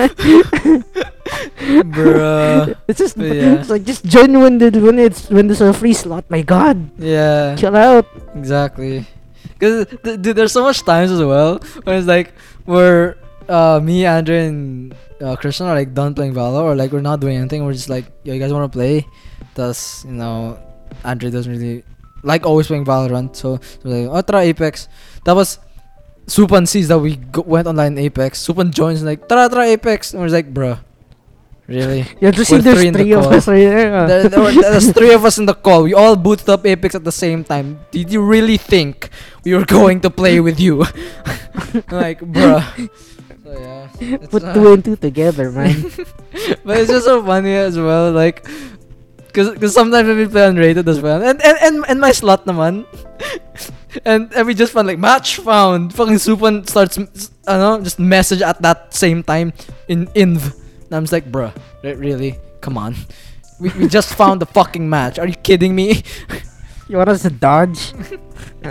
[1.83, 2.75] Bruh.
[2.87, 3.59] it's just, Yeah.
[3.59, 6.25] it's like, just join when, the, when it's, when there's a free slot.
[6.29, 7.55] My god, Yeah.
[7.55, 8.07] chill out.
[8.35, 9.05] Exactly.
[9.53, 12.33] Because th- dude, there's so much times as well when it's like
[12.65, 13.15] we're
[13.49, 17.19] uh me, Andre, and uh, Christian are like done playing Valor or like we're not
[17.19, 17.65] doing anything.
[17.65, 19.05] We're just like, yo, you guys want to play?
[19.55, 20.59] Thus, you know,
[21.03, 21.83] Andre doesn't really
[22.23, 23.35] like always playing Valorant.
[23.35, 24.87] So, so we're like, oh, try Apex.
[25.25, 25.59] That was
[26.27, 28.45] Supan sees that we go- went online in Apex.
[28.45, 30.13] Supan joins like, tara, try Apex.
[30.13, 30.79] And we're like, bruh,
[31.69, 32.05] really?
[32.21, 34.07] Yeah, just see there's three in the three of us right there.
[34.09, 35.83] there, there were, there's three of us in the call.
[35.83, 37.79] We all booted up Apex at the same time.
[37.91, 39.09] Did you really think
[39.45, 40.83] we were going to play with you?
[41.93, 42.65] like, bruh.
[43.43, 45.81] So yeah, it's, Put uh, two and two together, man.
[46.65, 48.11] but it's just so funny as well.
[48.11, 48.45] Like,
[49.33, 52.85] cause, cause sometimes we play unrated as well, and and and, and my slot naman.
[54.05, 55.95] And, and we just found like match found.
[55.97, 56.97] Fucking Supan starts,
[57.47, 59.51] I don't know, just message at that same time
[59.87, 60.53] in inv.
[60.89, 62.35] And I'm just like, bruh, really?
[62.61, 62.95] Come on.
[63.59, 65.19] We, we just found the fucking match.
[65.19, 66.01] Are you kidding me?
[66.89, 67.93] you want us to dodge?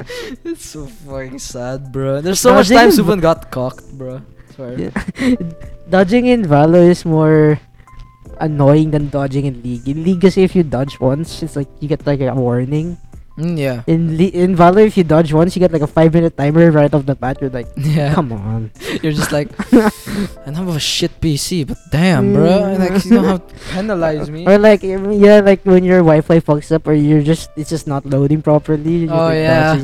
[0.44, 2.20] it's so fucking sad, bro.
[2.20, 4.22] There's so much Dodging time in Supan got cocked, bro.
[4.58, 4.90] Yeah.
[5.90, 7.60] Dodging in Valo is more
[8.40, 9.88] annoying than dodging in League.
[9.88, 12.98] In League, kasi if you dodge once, it's like you get like a warning.
[13.38, 13.82] Mm, yeah.
[13.86, 16.70] In Le- in Valo, if you dodge once, you get like a five minute timer
[16.72, 17.38] right off the bat.
[17.40, 18.14] You're like, Yeah.
[18.14, 18.72] come on.
[19.00, 19.54] You're just like,
[20.46, 22.48] I have a shit PC, but damn, bro.
[22.48, 22.78] Mm.
[22.78, 24.46] Like, you don't have to penalize me.
[24.46, 28.04] Or like, yeah, like when your Wi-Fi fucks up, or you're just it's just not
[28.06, 29.08] loading properly.
[29.08, 29.78] Oh, like, yeah.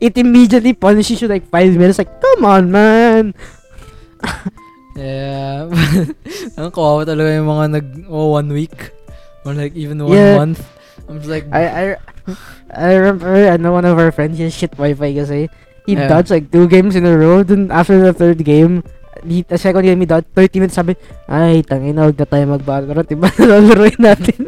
[0.00, 1.98] It immediately punishes you like five minutes.
[1.98, 3.34] Like, come on, man.
[4.98, 5.70] Yeah.
[6.58, 8.90] Ang kawawa talaga yung mga nag, oh, one week.
[9.46, 10.34] Or like, even one Yeah.
[10.42, 10.58] month.
[11.06, 11.84] I'm just like, I I
[12.74, 15.46] I remember I know one of our friends he has shit Wi-Fi kasi
[15.86, 16.10] he Yeah.
[16.10, 17.46] dodged like two games in a row.
[17.46, 18.82] Then after the third game,
[19.24, 20.94] the second game he dodged 30 minutes sabi,
[21.28, 23.08] ay tangina huwag na tayo mag-Valorant.
[23.08, 24.40] Iba na lalaroin natin.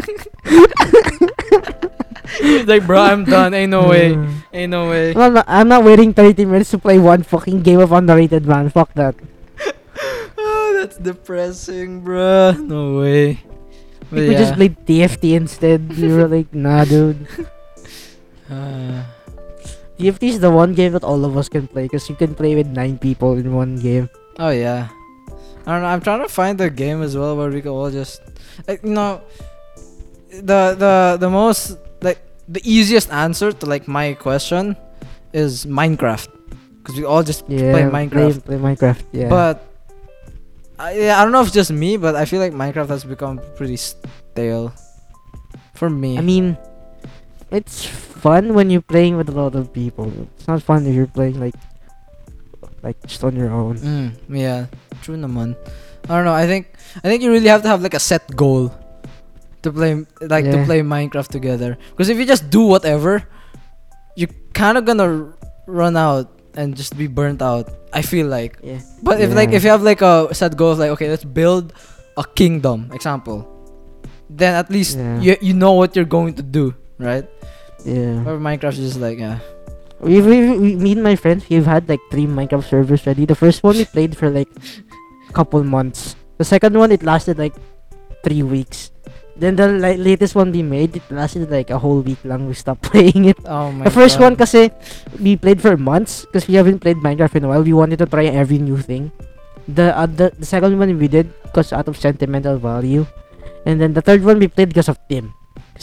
[2.40, 3.52] He's like, bro, I'm done.
[3.52, 4.16] Ain't no way.
[4.52, 5.12] Ain't no way.
[5.14, 8.70] I'm not, I'm not waiting 30 minutes to play one fucking game of underrated man.
[8.70, 9.14] Fuck that.
[10.38, 12.52] oh, that's depressing, bro.
[12.56, 13.44] No way.
[14.10, 15.96] But we just played TFT instead.
[15.96, 17.26] we were like, nah, dude.
[18.50, 19.06] Uh,
[19.94, 22.56] TFT is the one game that all of us can play because you can play
[22.56, 24.10] with nine people in one game.
[24.38, 24.88] Oh yeah.
[25.66, 25.88] I don't know.
[25.88, 28.20] I'm trying to find the game as well where we can all just
[28.66, 29.20] like you know
[30.30, 34.76] the the the most like the easiest answer to like my question
[35.32, 36.28] is Minecraft
[36.78, 38.44] because we all just Yeah, play Minecraft.
[38.44, 39.02] Play, Minecraft.
[39.12, 39.28] Yeah.
[39.28, 39.62] But
[40.78, 43.04] I, yeah, I don't know if it's just me, but I feel like Minecraft has
[43.04, 44.72] become pretty stale
[45.74, 46.16] for me.
[46.16, 46.56] I mean,
[47.50, 50.10] it's fun when you're playing with a lot of people.
[50.36, 51.54] It's not fun if you're playing like
[52.82, 53.76] like just on your own.
[53.78, 54.66] Mm, yeah,
[55.02, 55.56] true naman.
[56.08, 56.34] I don't know.
[56.34, 56.72] I think
[57.04, 58.72] I think you really have to have like a set goal
[59.62, 61.76] to play like to play Minecraft together.
[61.92, 63.22] Because if you just do whatever,
[64.16, 65.32] you're kind of gonna
[65.66, 67.68] run out and just be burnt out.
[67.92, 68.58] I feel like.
[68.62, 68.80] Yeah.
[69.02, 71.72] But if like if you have like a set goal of like okay, let's build
[72.16, 73.44] a kingdom, example,
[74.30, 75.20] then at least Yeah.
[75.20, 77.28] you you know what you're going to do, right?
[77.84, 78.24] Yeah.
[78.24, 79.38] Or Minecraft is just like yeah.
[80.00, 83.26] We, we, we, me and my friends, we've had like three Minecraft servers ready.
[83.26, 84.48] The first one we played for like
[85.28, 86.16] a couple months.
[86.38, 87.54] The second one it lasted like
[88.24, 88.90] three weeks.
[89.36, 92.48] Then the like, latest one we made, it lasted like a whole week long.
[92.48, 93.36] We stopped playing it.
[93.44, 94.32] Oh my the first God.
[94.32, 94.70] one kasi
[95.20, 97.62] we played for months because we haven't played Minecraft in a while.
[97.62, 99.12] We wanted to try every new thing.
[99.68, 103.06] The uh, other, the second one we did because out of sentimental value,
[103.64, 105.32] and then the third one we played because of Tim.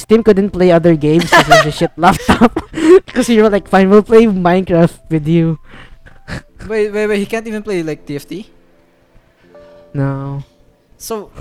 [0.05, 2.53] Tim couldn't play other games because of the shit laptop.
[3.07, 5.60] Because you were like, fine, we'll play Minecraft with you.
[6.67, 7.19] Wait, wait, wait.
[7.19, 8.47] He can't even play like TFT.
[9.93, 10.43] No.
[10.97, 11.31] So,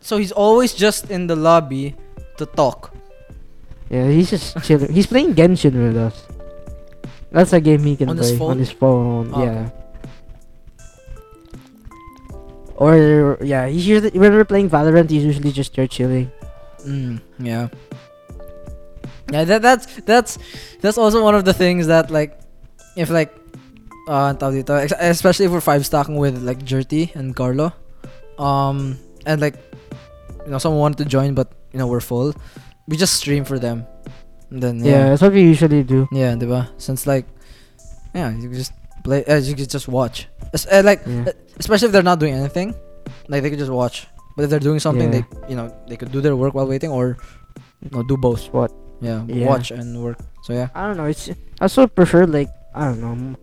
[0.00, 1.96] so he's always just in the lobby
[2.38, 2.94] to talk.
[3.90, 4.92] Yeah, he's just chilling.
[4.92, 6.26] He's playing Genshin with us.
[7.32, 9.30] That's a game he can On play his on his phone.
[9.34, 9.70] Oh, yeah.
[12.76, 16.30] Or yeah, he's usually when we're playing Valorant, he's usually just there chilling.
[16.86, 17.68] Mm, yeah.
[19.32, 20.38] Yeah, that that's that's
[20.80, 22.38] that's also one of the things that like,
[22.96, 23.30] if like,
[24.08, 27.72] uh, dito, especially if we're five stacking with like Jerty and Carlo,
[28.38, 29.54] um, and like,
[30.44, 32.34] you know, someone wanted to join but you know we're full,
[32.88, 33.86] we just stream for them,
[34.50, 36.08] and then Yeah, yeah, that's what we usually do.
[36.10, 36.66] yeah, diba?
[36.78, 37.26] Since like,
[38.14, 38.72] yeah, you just
[39.04, 41.30] play, uh, you can just watch, uh, like Yeah.
[41.30, 42.74] uh, especially if they're not doing anything,
[43.28, 44.08] like they could just watch.
[44.36, 45.22] But if they're doing something, Yeah.
[45.22, 47.14] they you know they could do their work while waiting, or
[47.82, 48.50] you know do both.
[48.50, 48.72] What?
[49.00, 49.46] Yeah, Yeah.
[49.48, 50.18] watch and work.
[50.44, 50.68] So yeah.
[50.74, 51.06] I don't know.
[51.06, 51.28] It's
[51.60, 53.36] I also prefer like I don't know.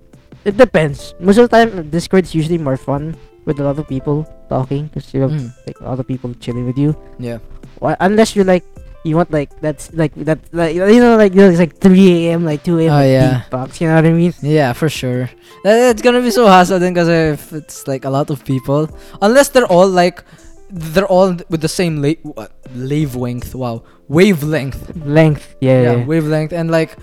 [0.46, 1.14] It depends.
[1.20, 4.88] Most of the time, Discord is usually more fun with a lot of people talking
[4.88, 5.52] because you have Mm.
[5.68, 6.96] like a lot of people chilling with you.
[7.20, 7.40] Yeah.
[7.80, 8.64] Wha- unless you're like
[9.04, 12.28] you want like that's like that like you know like you know, it's like 3
[12.28, 12.44] a.m.
[12.44, 12.92] like 2 a.m.
[12.92, 13.44] Oh, like, yeah.
[13.52, 13.82] deep.
[13.82, 14.34] You know what I mean?
[14.42, 15.30] Yeah, for sure.
[15.64, 18.90] It's gonna be so hassle then because if it's like a lot of people,
[19.22, 20.24] unless they're all like,
[20.70, 23.56] they're all with the same la- wavelength.
[23.56, 24.96] Wow, wavelength.
[25.06, 25.56] Length.
[25.62, 25.82] Yeah.
[25.82, 26.06] Yeah, Yeah.
[26.06, 26.96] wavelength and like,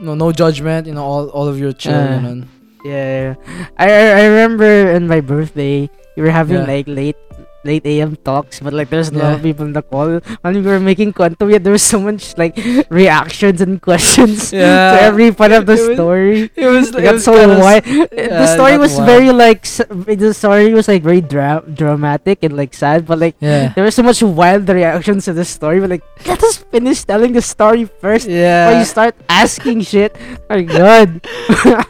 [0.00, 0.86] no, no judgment.
[0.86, 1.94] You know, all all of your chill.
[1.94, 2.44] Uh, know.
[2.84, 3.34] Yeah,
[3.78, 6.68] I I remember in my birthday we were having Yeah.
[6.68, 7.16] like late
[7.64, 10.20] late AM talks, but like there's a lot of people in the call.
[10.44, 11.50] And we were making content.
[11.50, 12.56] Yet there was so much like
[12.90, 14.56] reactions and questions to
[15.00, 16.50] every part of the It was- story.
[16.54, 16.88] It was.
[16.94, 17.84] It got so wild.
[17.84, 19.06] the yeah, story was wild.
[19.06, 23.36] very like s- the story was like very dra- dramatic and like sad, but like
[23.40, 23.72] Yeah.
[23.74, 25.80] there was so much wild reactions to the story.
[25.80, 28.28] But like let us finish telling the story first.
[28.28, 28.68] yeah.
[28.68, 30.12] Before you start asking shit,
[30.50, 31.20] my god!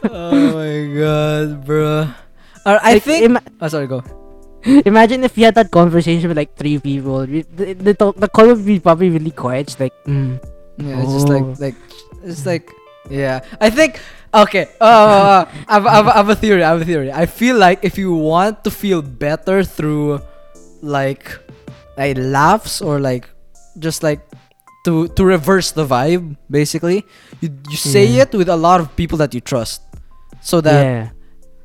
[0.08, 2.08] oh my god, bro.
[2.64, 3.24] Uh, I Like, think.
[3.26, 3.86] ima- oh, sorry.
[3.86, 4.00] Go.
[4.64, 7.26] Imagine if you had that conversation with like three people.
[7.26, 7.42] The,
[7.74, 9.68] the, the call would be probably really quiet.
[9.68, 10.40] It's like, mm,
[10.78, 11.54] Yeah, it's just like Oh.
[11.58, 11.74] like
[12.24, 12.70] it's like
[13.10, 13.40] yeah.
[13.60, 14.00] I think
[14.32, 14.66] okay.
[14.80, 16.64] Uh, I have, I, have, I have a theory.
[16.64, 17.12] I have a theory.
[17.12, 20.20] I feel like if you want to feel better through
[20.80, 21.28] like
[21.96, 23.28] like laughs or like
[23.78, 24.20] just like
[24.84, 27.04] to to reverse the vibe, basically,
[27.40, 28.22] you you say Yeah.
[28.24, 29.82] it with a lot of people that you trust,
[30.40, 31.02] so that yeah,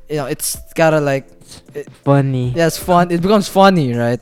[0.08, 1.24] you know it's gotta like
[2.04, 2.52] funny.
[2.56, 3.10] yeah, it's fun.
[3.10, 4.20] It becomes funny, right?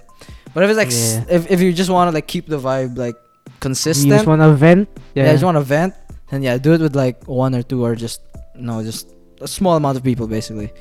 [0.55, 2.97] But if it's like s if if you just want to like keep the vibe
[2.99, 3.17] like
[3.61, 4.89] consistent, You just wanna vent.
[5.15, 5.95] yeah, Yeah, you just want to vent,
[6.31, 8.21] then yeah, do it with like one or two or just
[8.57, 10.73] no, just a small amount of people basically.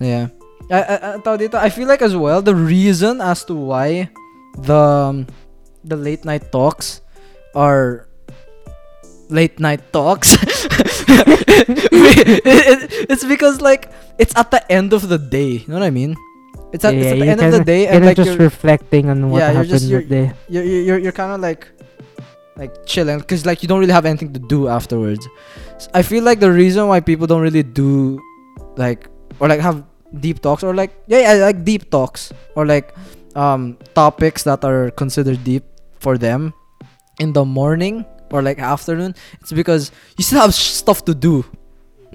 [0.00, 0.28] Yeah.
[0.70, 4.08] I, I, I, dito, I feel like as well the reason as to why
[4.58, 5.26] the um,
[5.84, 7.00] the late night talks
[7.54, 8.06] are
[9.28, 10.34] late night talks
[11.10, 13.90] it- it- it's because like
[14.22, 16.12] it's at the end of the day you know what i mean
[16.72, 18.46] it's at, it's at the you're end of the day You're and like just you're,
[18.50, 20.26] reflecting on what Yeah, you're happened just- you're- that day.
[20.52, 21.62] you're you're you're, you're kind of like
[22.60, 25.24] like chilling because like you don't really have anything to do afterwards.
[25.94, 28.20] I feel like the reason why people don't really do
[28.76, 29.08] like
[29.40, 29.82] or like have
[30.20, 32.92] deep talks or like yeah, yeah like deep talks or like
[33.34, 35.64] um topics that are considered deep
[36.04, 36.52] for them
[37.18, 41.42] in the morning or like afternoon, it's because you still have sh- stuff to do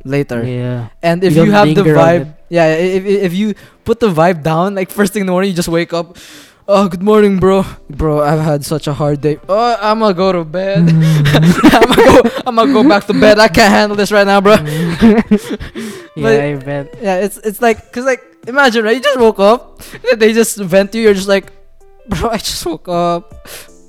[0.05, 0.43] later.
[0.45, 0.89] Yeah.
[1.01, 4.43] And if You you, have the vibe, yeah, if, if if you put the vibe
[4.43, 6.15] down, like first thing in the morning, you just wake up.
[6.67, 7.61] Oh, good morning, bro.
[7.93, 9.37] Bro, I've had such a hard day.
[9.49, 10.87] Oh, I'm gonna go to bed.
[10.87, 11.73] Mm.
[11.77, 12.21] I'm gonna go.
[12.47, 13.37] I'm gonna go back to bed.
[13.37, 14.57] I can't handle this right now, bro.
[14.57, 14.65] Mm.
[16.15, 16.85] yeah, But- I bet.
[17.01, 18.95] Yeah, it's it's like, cause like, imagine right?
[18.97, 19.81] You just woke up.
[20.09, 21.01] and They just vent you.
[21.05, 21.53] You're just like,
[22.09, 23.29] bro, I just woke up.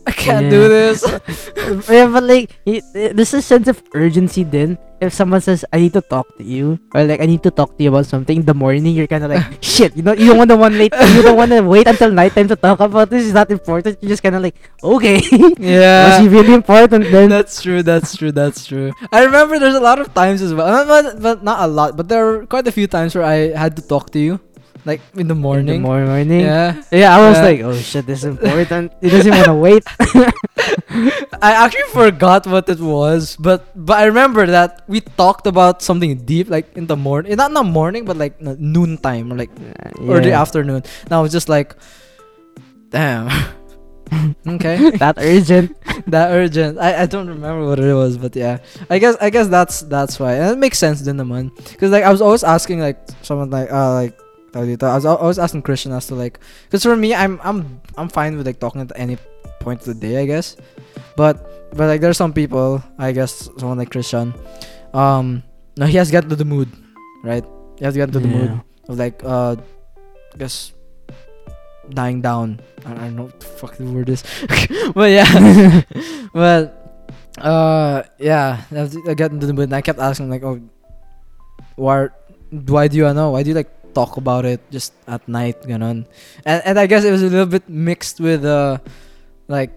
[0.06, 1.02] I can't do this.
[1.90, 4.78] yeah, but like, y- there's a sense of urgency then.
[4.98, 7.76] If someone says, I need to talk to you, or like, I need to talk
[7.76, 10.26] to you about something in the morning, you're kind of like, shit, you know, you
[10.32, 13.10] don't want to one late, you don't want to wait until nighttime to talk about
[13.10, 13.26] this.
[13.26, 13.98] It's not important.
[14.00, 15.20] You're just kind of like, okay.
[15.58, 16.08] yeah.
[16.08, 17.28] Was he really important then?
[17.28, 17.82] That's true.
[17.82, 18.32] That's true.
[18.32, 18.92] That's true.
[19.12, 21.96] I remember there's a lot of times as well, uh, but, but not a lot.
[21.96, 24.40] But there were quite a few times where I had to talk to you,
[24.84, 25.82] like in the In morning.
[25.82, 26.40] the morning.
[26.40, 27.44] Yeah, Yeah, I was Yeah.
[27.48, 28.92] like, oh shit, this is important.
[29.00, 29.82] He doesn't want to wait.
[31.42, 36.16] I actually forgot what it was, but but I remember that we talked about something
[36.24, 39.50] deep, like in the morning, not in the morning, but like noon time or like
[40.00, 40.40] early Yeah.
[40.42, 40.82] afternoon.
[41.04, 41.74] And I was just like,
[42.90, 43.28] damn.
[44.46, 44.90] okay.
[45.02, 45.74] that urgent.
[46.06, 46.78] that urgent.
[46.78, 48.58] I, I don't remember what it was, but yeah.
[48.88, 50.34] I guess I guess that's that's why.
[50.38, 51.50] And it makes sense then the naman.
[51.78, 54.14] Cuz like I was always asking like someone like uh like
[54.56, 56.40] tawag dito, I was al- always asking Christian as to like
[56.72, 59.20] cuz for me I'm I'm I'm fine with like talking at any
[59.60, 60.56] point of the day, I guess.
[61.20, 61.36] But
[61.76, 64.32] but like there's some people, I guess someone like Christian
[64.96, 65.44] um
[65.76, 66.72] no he has to get into the mood,
[67.20, 67.44] right?
[67.76, 68.56] He has to get into the mood
[68.88, 69.60] of like uh
[70.32, 70.72] I guess
[71.92, 72.60] dying down.
[72.84, 74.24] I I don't know what the fuck the word is.
[74.96, 75.28] but yeah.
[76.32, 76.72] but
[77.38, 80.60] uh yeah, I I got into the mood and I kept asking like, oh,
[81.76, 82.08] why
[82.50, 83.36] why do you know?
[83.36, 86.04] Why do you like talk about it just at night, ganon?
[86.44, 88.76] And and I guess it was a little bit mixed with uh
[89.48, 89.72] like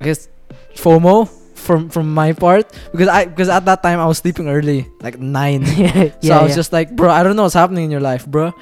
[0.00, 0.28] I guess
[0.76, 4.88] FOMO from from my part because I because at that time I was sleeping early,
[5.00, 5.64] like nine.
[5.76, 8.26] yeah, So I was just like, bro, I don't know what's happening in your life,
[8.26, 8.52] bro.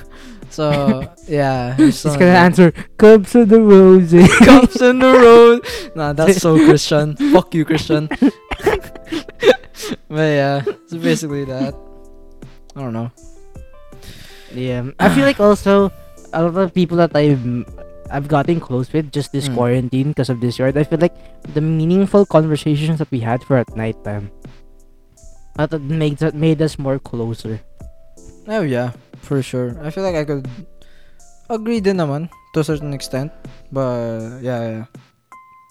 [0.52, 4.28] so yeah, it's Just gonna like answer, Cubs of the Roses.
[4.44, 5.64] Cups in the road.
[5.96, 7.16] Nah, that's so Christian.
[7.32, 8.08] Fuck you, Christian.
[10.08, 11.74] but yeah, so basically that.
[12.76, 13.12] I don't know.
[14.54, 15.90] Yeah, I feel like also
[16.32, 17.42] a lot of people that I've
[18.12, 19.54] I've gotten close with just this Mm.
[19.56, 20.76] quarantine because of this yard.
[20.76, 21.14] I feel like
[21.54, 24.30] the meaningful conversations that we had for at nighttime
[25.56, 27.60] that made that made us more closer.
[28.48, 29.76] Oh yeah, for sure.
[29.80, 30.48] I feel like I could
[31.48, 33.32] agree din naman to a certain extent.
[33.72, 34.84] But yeah, yeah.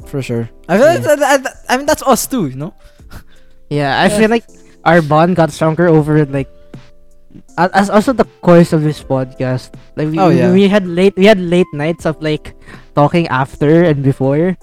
[0.09, 0.49] For sure.
[0.69, 1.15] I feel like Yeah.
[1.15, 2.73] that, that- I mean that's us too, you know?
[3.69, 4.17] Yeah, I Yeah.
[4.17, 4.45] feel like
[4.83, 6.49] our bond got stronger over like
[7.57, 9.71] as also the course of this podcast.
[9.95, 10.51] Like we, Oh, we- yeah.
[10.51, 12.55] we had late we had late nights of like
[12.95, 14.57] talking after and before.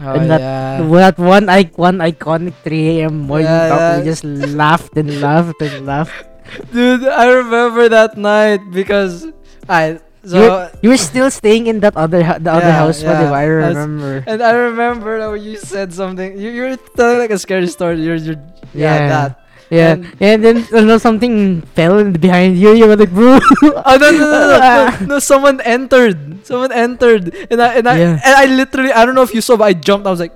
[0.00, 0.82] Oh And that- yeah.
[0.82, 3.26] That one I one iconic 3 a.m.
[3.26, 3.82] morning Yeah, talk.
[3.98, 6.14] We just laughed and laughed and laughed.
[6.72, 9.26] Dude, I remember that night because
[9.68, 13.32] I so You were still staying in that other the other house, yeah, yeah.
[13.32, 14.24] I remember.
[14.26, 16.36] and I remember that when you said something.
[16.38, 18.00] You you were telling like a scary story.
[18.02, 18.40] You're you're
[18.74, 19.08] yeah, Yeah.
[19.08, 19.30] that.
[19.70, 22.72] Yeah, and- and then uh, you know, something fell behind you.
[22.72, 23.38] You were like, bro.
[23.62, 26.44] Oh no no no no, no, no someone entered.
[26.46, 27.34] Someone entered.
[27.50, 28.16] And I and I Yeah.
[28.24, 30.06] and I literally I don't know if you saw but I jumped.
[30.06, 30.32] I was like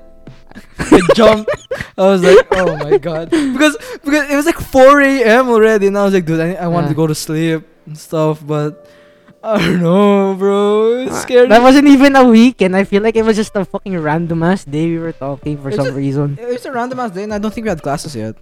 [0.78, 1.48] I jumped.
[1.96, 3.30] I was like, oh my god.
[3.32, 5.48] Because because it was like 4 a.m.
[5.48, 8.44] already, and I was like, dude, I, I wanted to go to sleep and stuff,
[8.44, 8.84] but
[9.42, 11.08] I don't know, bro.
[11.08, 11.48] It's ah, scary.
[11.48, 12.76] That wasn't even a weekend.
[12.76, 15.68] I feel like it was just a fucking random ass day we were talking for
[15.68, 16.36] It's some just- reason.
[16.40, 18.36] It was a random ass day, and I don't think we had classes yet.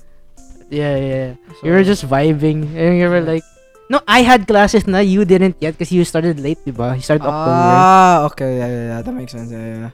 [0.70, 1.26] Yeah, yeah.
[1.60, 3.42] So- You were just vibing, and you were like,
[3.90, 5.02] "No, I had classes na.
[5.02, 6.94] You didn't yet because you started late, diba?
[6.94, 9.00] You started October." Ah, okay, yeah, yeah, yeah.
[9.02, 9.50] That makes sense.
[9.50, 9.92] Yeah, yeah.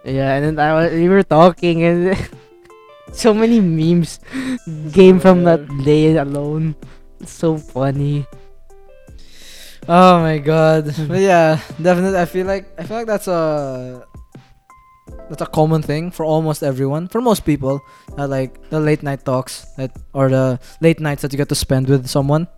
[0.00, 2.14] Yeah, and then I was, we were talking, and
[3.12, 4.16] so many memes
[4.96, 6.78] came from that day alone.
[7.20, 8.24] It's so funny.
[9.88, 10.88] Oh my god.
[11.10, 12.18] but yeah, definitely.
[12.18, 14.06] I feel like I feel like that's a
[15.30, 17.80] that's a common thing for almost everyone, for most people.
[18.18, 21.88] Like the late night talks that or the late nights that you get to spend
[21.88, 22.48] with someone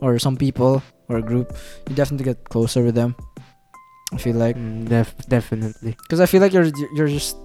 [0.00, 1.52] or some people or a group.
[1.88, 3.14] You definitely get closer with them.
[4.12, 5.92] I feel like Mm, def- definitely.
[6.02, 7.36] because I feel like you're you're just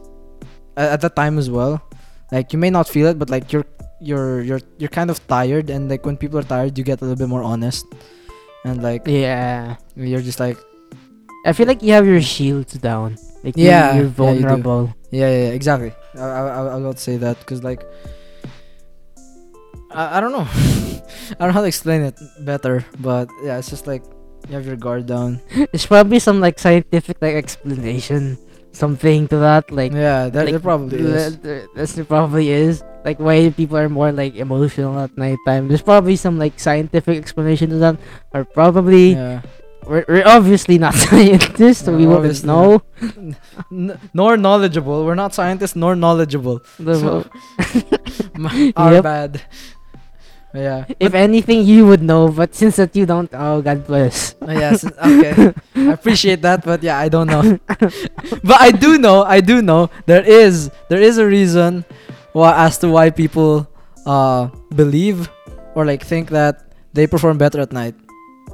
[0.75, 1.79] at, at that time as well.
[2.31, 3.63] Like you may not feel it, but like you're
[3.99, 7.05] you're you're you're kind of tired, and like when people are tired, you get a
[7.07, 7.85] little bit more honest,
[8.67, 9.75] and like Yeah.
[9.95, 10.57] you're just like
[11.47, 13.15] I feel like you have your shields down.
[13.47, 14.09] Like Yeah, you do.
[14.11, 14.91] vulnerable.
[15.09, 15.95] yeah yeah, yeah exactly.
[16.19, 17.87] I I I, would say that because like
[19.91, 20.43] I, I don't know
[21.31, 24.03] I don't know how to explain it better, but yeah, it's just like
[24.47, 25.39] you have your guard down.
[25.71, 28.37] There's probably some like scientific like explanation,
[28.71, 29.71] something to that.
[29.71, 31.35] Like yeah, that like, there probably is.
[31.37, 32.83] th- th- This there probably is.
[33.07, 35.67] Like why people are more like emotional at nighttime.
[35.71, 37.95] There's probably some like scientific explanation to that.
[38.35, 39.41] Or probably Yeah.
[39.87, 42.81] We're, we're obviously not scientists, so Yeah, we wouldn't know.
[43.71, 45.05] N- nor knowledgeable.
[45.05, 46.61] We're not scientists nor knowledgeable.
[46.77, 47.25] So-
[48.75, 49.03] Our Yep.
[49.03, 49.41] bad.
[50.53, 50.85] Yeah.
[50.99, 54.33] if anything, you would know, but since that you don't, oh God bless.
[54.41, 54.81] Oh, yes.
[54.85, 55.53] Okay.
[55.75, 57.59] I appreciate that, but yeah, I don't know.
[58.43, 59.21] but I do know.
[59.23, 61.85] I do know there is there is a reason
[62.33, 63.67] why as to why people
[64.07, 65.29] uh believe
[65.75, 67.93] or like think that they perform better at night.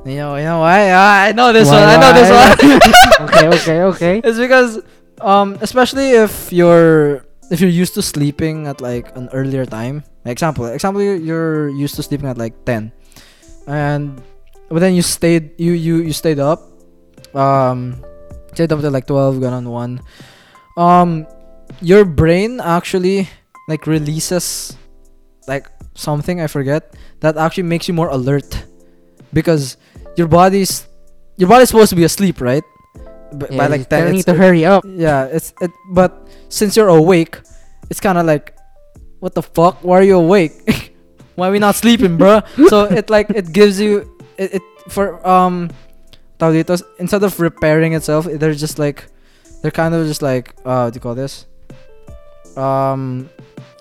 [0.06, 0.92] You know, you know why?
[0.92, 1.90] I know this Why- one.
[1.90, 2.52] I know this one.
[3.30, 4.16] okay, okay, okay.
[4.24, 4.80] It's because
[5.22, 10.04] um especially if you're if you're used to sleeping at like an earlier time.
[10.26, 12.92] Example, example you- you're used to sleeping at like 10.
[13.68, 14.20] And
[14.68, 16.60] but then you stayed you you you stayed up
[17.32, 17.96] um
[18.52, 20.02] stayed up till like 12 gone on 1.
[20.76, 21.28] Um
[21.80, 23.30] your brain actually
[23.72, 24.76] like releases
[25.48, 26.92] like something I forget
[27.24, 28.68] that actually makes you more alert
[29.32, 29.78] because
[30.16, 30.88] your body's
[31.38, 32.64] your body's supposed to be asleep, right?
[33.38, 34.84] B- Yeah, by like 10 you need to hurry up.
[34.86, 35.72] yeah, it's it.
[35.92, 36.14] But
[36.50, 37.40] since you're awake,
[37.90, 38.56] it's kind of like,
[39.20, 39.84] what the fuck?
[39.84, 40.54] Why are you awake?
[41.36, 42.42] Why are we not sleeping, bro?
[42.70, 44.06] so it like it gives you
[44.38, 45.70] it, it for um,
[46.38, 49.06] tawag instead of repairing itself, they're just like,
[49.62, 51.48] they're kind of just like uh, what do you call this?
[52.56, 53.30] Um,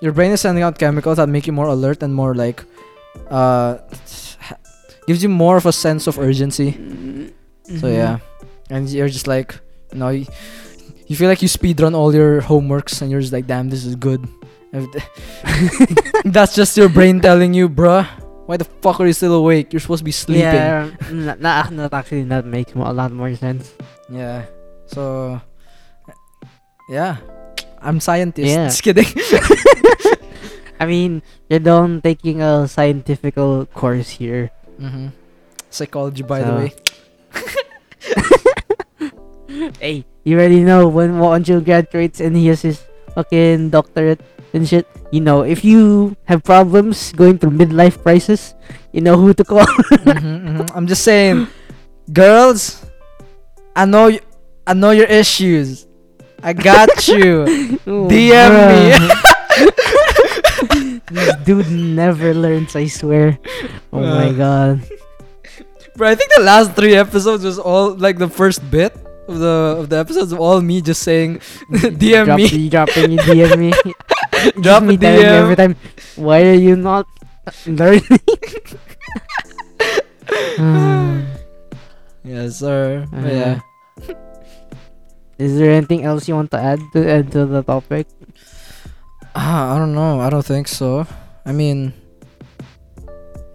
[0.01, 2.63] your brain is sending out chemicals that make you more alert and more like,
[3.29, 3.77] uh,
[5.07, 6.71] gives you more of a sense of urgency.
[7.65, 7.95] So Mhm.
[7.95, 8.17] yeah,
[8.69, 9.55] and you're just like,
[9.91, 10.25] you know, you,
[11.07, 13.95] you feel like you speedrun all your homeworks, and you're just like, damn, this is
[13.95, 14.23] good.
[16.25, 18.07] That's just your brain telling you, bruh,
[18.47, 19.71] why the fuck are you still awake?
[19.71, 20.49] You're supposed to be sleeping.
[20.49, 23.71] Yeah, not actually that makes a lot more sense.
[24.09, 24.45] Yeah.
[24.87, 25.39] So,
[26.89, 27.17] yeah,
[27.81, 28.49] I'm scientist.
[28.49, 28.67] Yeah.
[28.67, 29.05] Just kidding.
[30.79, 33.35] I mean, you're done taking a scientific
[33.73, 34.51] course here.
[34.79, 35.07] Mm-hmm.
[35.69, 36.69] Psychology, by the way.
[39.79, 42.81] Hey, you already know when Juancho graduates and he has his
[43.13, 44.21] fucking doctorate
[44.53, 44.87] and shit.
[45.11, 48.55] You know, if you have problems going through midlife crisis,
[48.91, 49.65] you know who to call.
[50.01, 51.47] hmm I'm just saying,
[52.11, 52.81] girls,
[53.75, 54.21] I know y-
[54.65, 55.85] I know your issues.
[56.41, 57.45] I got you.
[57.85, 59.32] DM me.
[61.13, 63.37] This dude never learns, I swear.
[63.93, 64.33] Oh my Uh.
[64.33, 64.81] god.
[65.95, 68.97] Bro, I think the last three episodes was all like the first bit
[69.29, 69.55] of the
[69.85, 71.37] of the episodes of all me just saying
[72.01, 72.49] DM Drop, me.
[72.69, 73.71] dropping you DM me.
[74.59, 75.23] Drop me DM.
[75.45, 75.75] every time.
[76.17, 77.05] Why are you not
[77.69, 78.03] learning?
[82.23, 83.03] Yes, sir.
[83.11, 83.59] But yeah.
[85.37, 88.07] Is there anything else you want to add to add to the topic?
[89.35, 90.19] Ah, I don't know.
[90.21, 91.05] I don't think so.
[91.45, 91.93] I mean,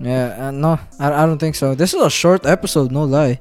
[0.01, 1.74] yeah, uh, no, I, I don't think so.
[1.74, 3.41] This is a short episode, no lie.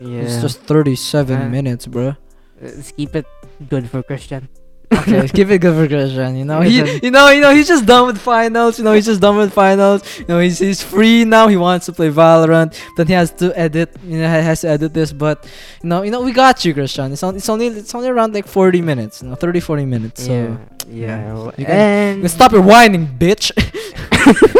[0.00, 0.22] Yeah.
[0.26, 2.16] It's just 37 Uh, minutes, bro.
[2.60, 3.26] Let's keep it
[3.68, 4.48] good for Christian.
[4.92, 6.36] Okay, keep it good for Christian.
[6.36, 8.78] You know, he, you know, you know, he's just done with finals.
[8.78, 10.02] You know, he's just done with finals.
[10.18, 11.48] You know, he's he's free now.
[11.48, 12.78] He wants to play Valorant.
[12.96, 13.94] Then he has to edit.
[14.04, 15.12] You know, he has to edit this.
[15.12, 15.44] But
[15.82, 17.12] you know, you know, we got you, Christian.
[17.12, 19.22] It's only it's only it's only around like 40 minutes.
[19.22, 20.24] You know, 30, 40 minutes.
[20.24, 20.56] So yeah.
[20.88, 21.34] Yeah.
[21.58, 23.50] You can- and you can stop your whining, bitch.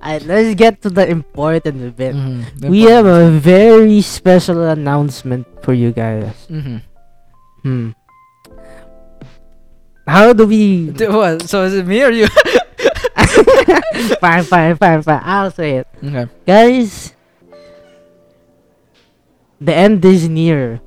[0.00, 2.14] Alright, let's get to the important bit.
[2.14, 6.32] Mhm, We have a very special announcement for you guys.
[6.50, 6.80] Mhm.
[7.62, 7.90] Hmm.
[10.10, 10.90] How do we?
[10.90, 11.46] What?
[11.46, 12.26] So is it me or you?
[14.18, 15.22] fine, fine, fine, fine.
[15.22, 16.26] I'll say it, okay.
[16.42, 17.14] guys.
[19.60, 20.80] The end is near.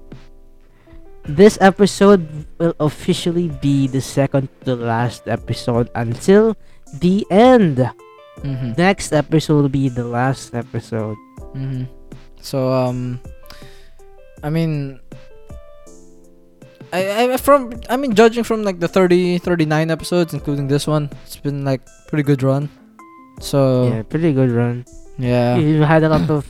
[1.23, 6.57] This episode will officially be the second to last episode until
[6.99, 7.77] the end.
[8.43, 8.73] Mm-hmm.
[8.75, 11.15] Next episode will be the last episode.
[11.55, 11.85] Mm-hmm.
[12.41, 13.21] So um,
[14.43, 14.99] I mean,
[16.93, 21.09] I, I from I mean judging from like the 30 39 episodes including this one,
[21.25, 22.69] it's been like pretty good run.
[23.41, 24.85] So Yeah, pretty good run.
[25.17, 25.57] yeah.
[25.57, 26.45] You had a lot of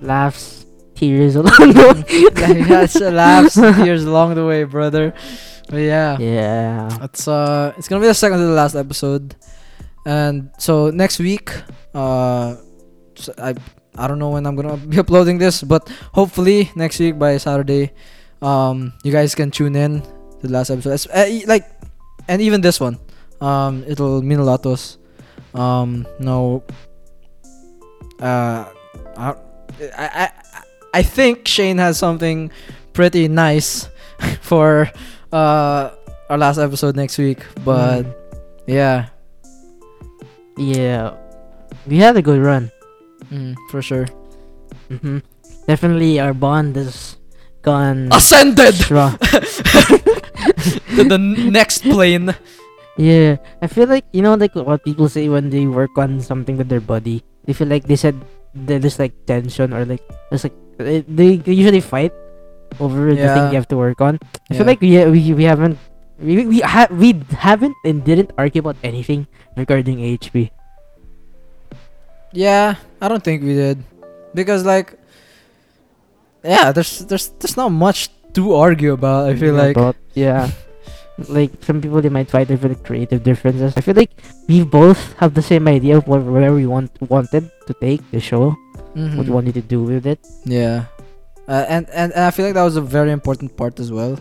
[0.00, 2.84] laughs, tears along the way.
[2.84, 5.14] it's laughs tears along the way, brother.
[5.68, 6.18] But yeah.
[6.18, 7.04] Yeah.
[7.04, 9.34] It's uh it's gonna be the second to the last episode.
[10.06, 11.52] And so next week,
[11.94, 12.56] uh
[13.40, 13.54] I
[13.96, 17.92] I don't know when I'm gonna be uploading this, but hopefully next week by Saturday,
[18.42, 20.02] um you guys can tune in
[20.40, 21.10] to the last episode.
[21.12, 21.66] Uh, like
[22.28, 22.98] and even this one.
[23.40, 24.98] Um it'll mean a lot to us.
[25.54, 26.62] Um no
[28.20, 28.66] uh
[29.16, 29.34] I,
[29.96, 30.30] I,
[30.94, 32.50] I think Shane has something
[32.92, 33.88] pretty nice
[34.42, 34.90] for
[35.32, 35.90] uh
[36.30, 37.44] our last episode next week.
[37.64, 38.14] But Mm.
[38.66, 39.08] yeah,
[40.56, 41.14] yeah,
[41.86, 42.70] we had a good run.
[43.32, 44.06] mm, for sure.
[44.88, 45.18] hmm
[45.68, 47.16] Definitely, our bond has
[47.68, 48.72] gone Ascended
[50.96, 51.20] to the
[51.52, 52.32] next plane.
[52.96, 56.56] Yeah, I feel like you know, like what people say when they work on something
[56.56, 57.22] with their body.
[57.44, 58.16] They feel like they said
[58.56, 60.02] there's like tension or like
[60.32, 62.10] there's like they, usually fight
[62.82, 63.50] over the thing Yeah.
[63.54, 64.18] you have to work on.
[64.50, 64.56] I Yeah.
[64.58, 65.78] feel like we we we haven't
[66.18, 70.50] we we ha- we haven't and didn't argue about anything regarding HP.
[72.34, 73.78] Yeah, I don't think we did.
[74.34, 74.97] Because like
[76.44, 79.28] yeah, there's there's there's not much to argue about.
[79.30, 80.50] I feel like about, yeah.
[81.28, 83.74] Like some people they might fight over the creative differences.
[83.76, 84.12] I feel like
[84.46, 88.20] we both have the same idea of what where we want wanted to take the
[88.20, 88.54] show,
[88.94, 89.34] what we Mhm.
[89.34, 90.20] wanted to do with it.
[90.46, 90.84] Yeah.
[91.48, 94.14] Uh, and, and and I feel like that was a very important part as well.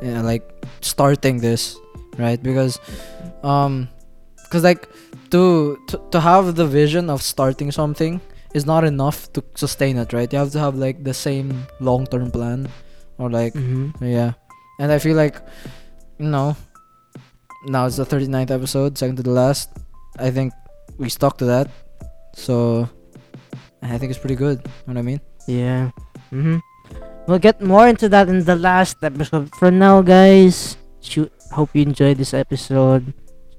[0.00, 0.40] Yeah, like
[0.80, 1.76] starting this,
[2.16, 2.40] right?
[2.42, 2.80] Because
[3.44, 3.88] um
[4.48, 4.88] cuz like
[5.36, 8.20] to, to to have the vision of starting something
[8.54, 10.30] is not enough to sustain it, right?
[10.32, 12.68] You have to have like the same long-term plan
[13.18, 14.04] or like Mm-hmm.
[14.04, 14.32] yeah.
[14.78, 15.36] And I feel like
[16.18, 16.56] you know
[17.66, 19.70] now it's the 39th episode, second to the last.
[20.18, 20.52] I think
[20.98, 21.70] we stuck to that.
[22.34, 22.88] So
[23.82, 24.58] I think it's pretty good.
[24.86, 25.20] You know what I mean?
[25.46, 25.90] Yeah.
[26.32, 26.58] Mm-hmm.
[27.26, 29.54] We'll get more into that in the last episode.
[29.54, 33.14] For now, guys, shoot, hope you enjoyed this episode.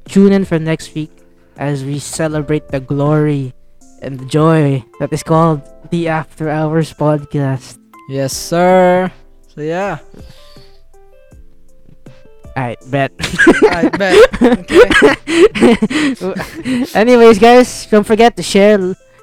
[0.05, 1.11] Tune in for next week
[1.57, 3.53] as we celebrate the glory
[4.03, 7.79] and the joy that is called the After Hours Podcast.
[8.09, 9.11] Yes, sir.
[9.47, 9.99] So yeah,
[12.57, 13.11] Alright, bet.
[13.71, 14.17] I bet.
[16.21, 16.85] Okay.
[16.93, 18.77] Anyways, guys, don't forget to share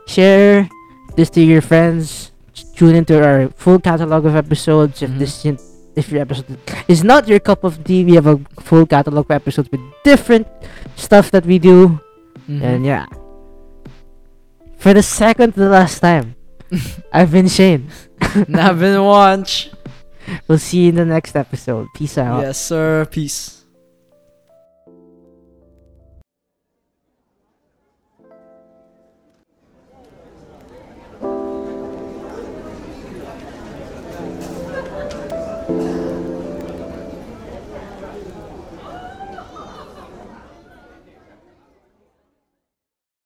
[0.06, 0.68] share
[1.16, 2.32] this to your friends.
[2.74, 5.02] Tune into our full catalog of episodes.
[5.02, 5.18] If Mhm.
[5.18, 5.44] this
[5.94, 6.58] if your episode
[6.88, 10.46] is not your cup of tea, we have a full catalog of episodes with different
[10.96, 12.00] stuff that we do.
[12.48, 12.62] Mhm.
[12.62, 13.06] And yeah.
[14.80, 16.36] For the second to the last time,
[17.12, 17.90] I've been Shane.
[18.48, 19.70] Now been watch.
[20.46, 21.88] We'll see you in the next episode.
[21.96, 22.42] Peace out.
[22.42, 23.04] Yes, sir.
[23.10, 23.59] Peace.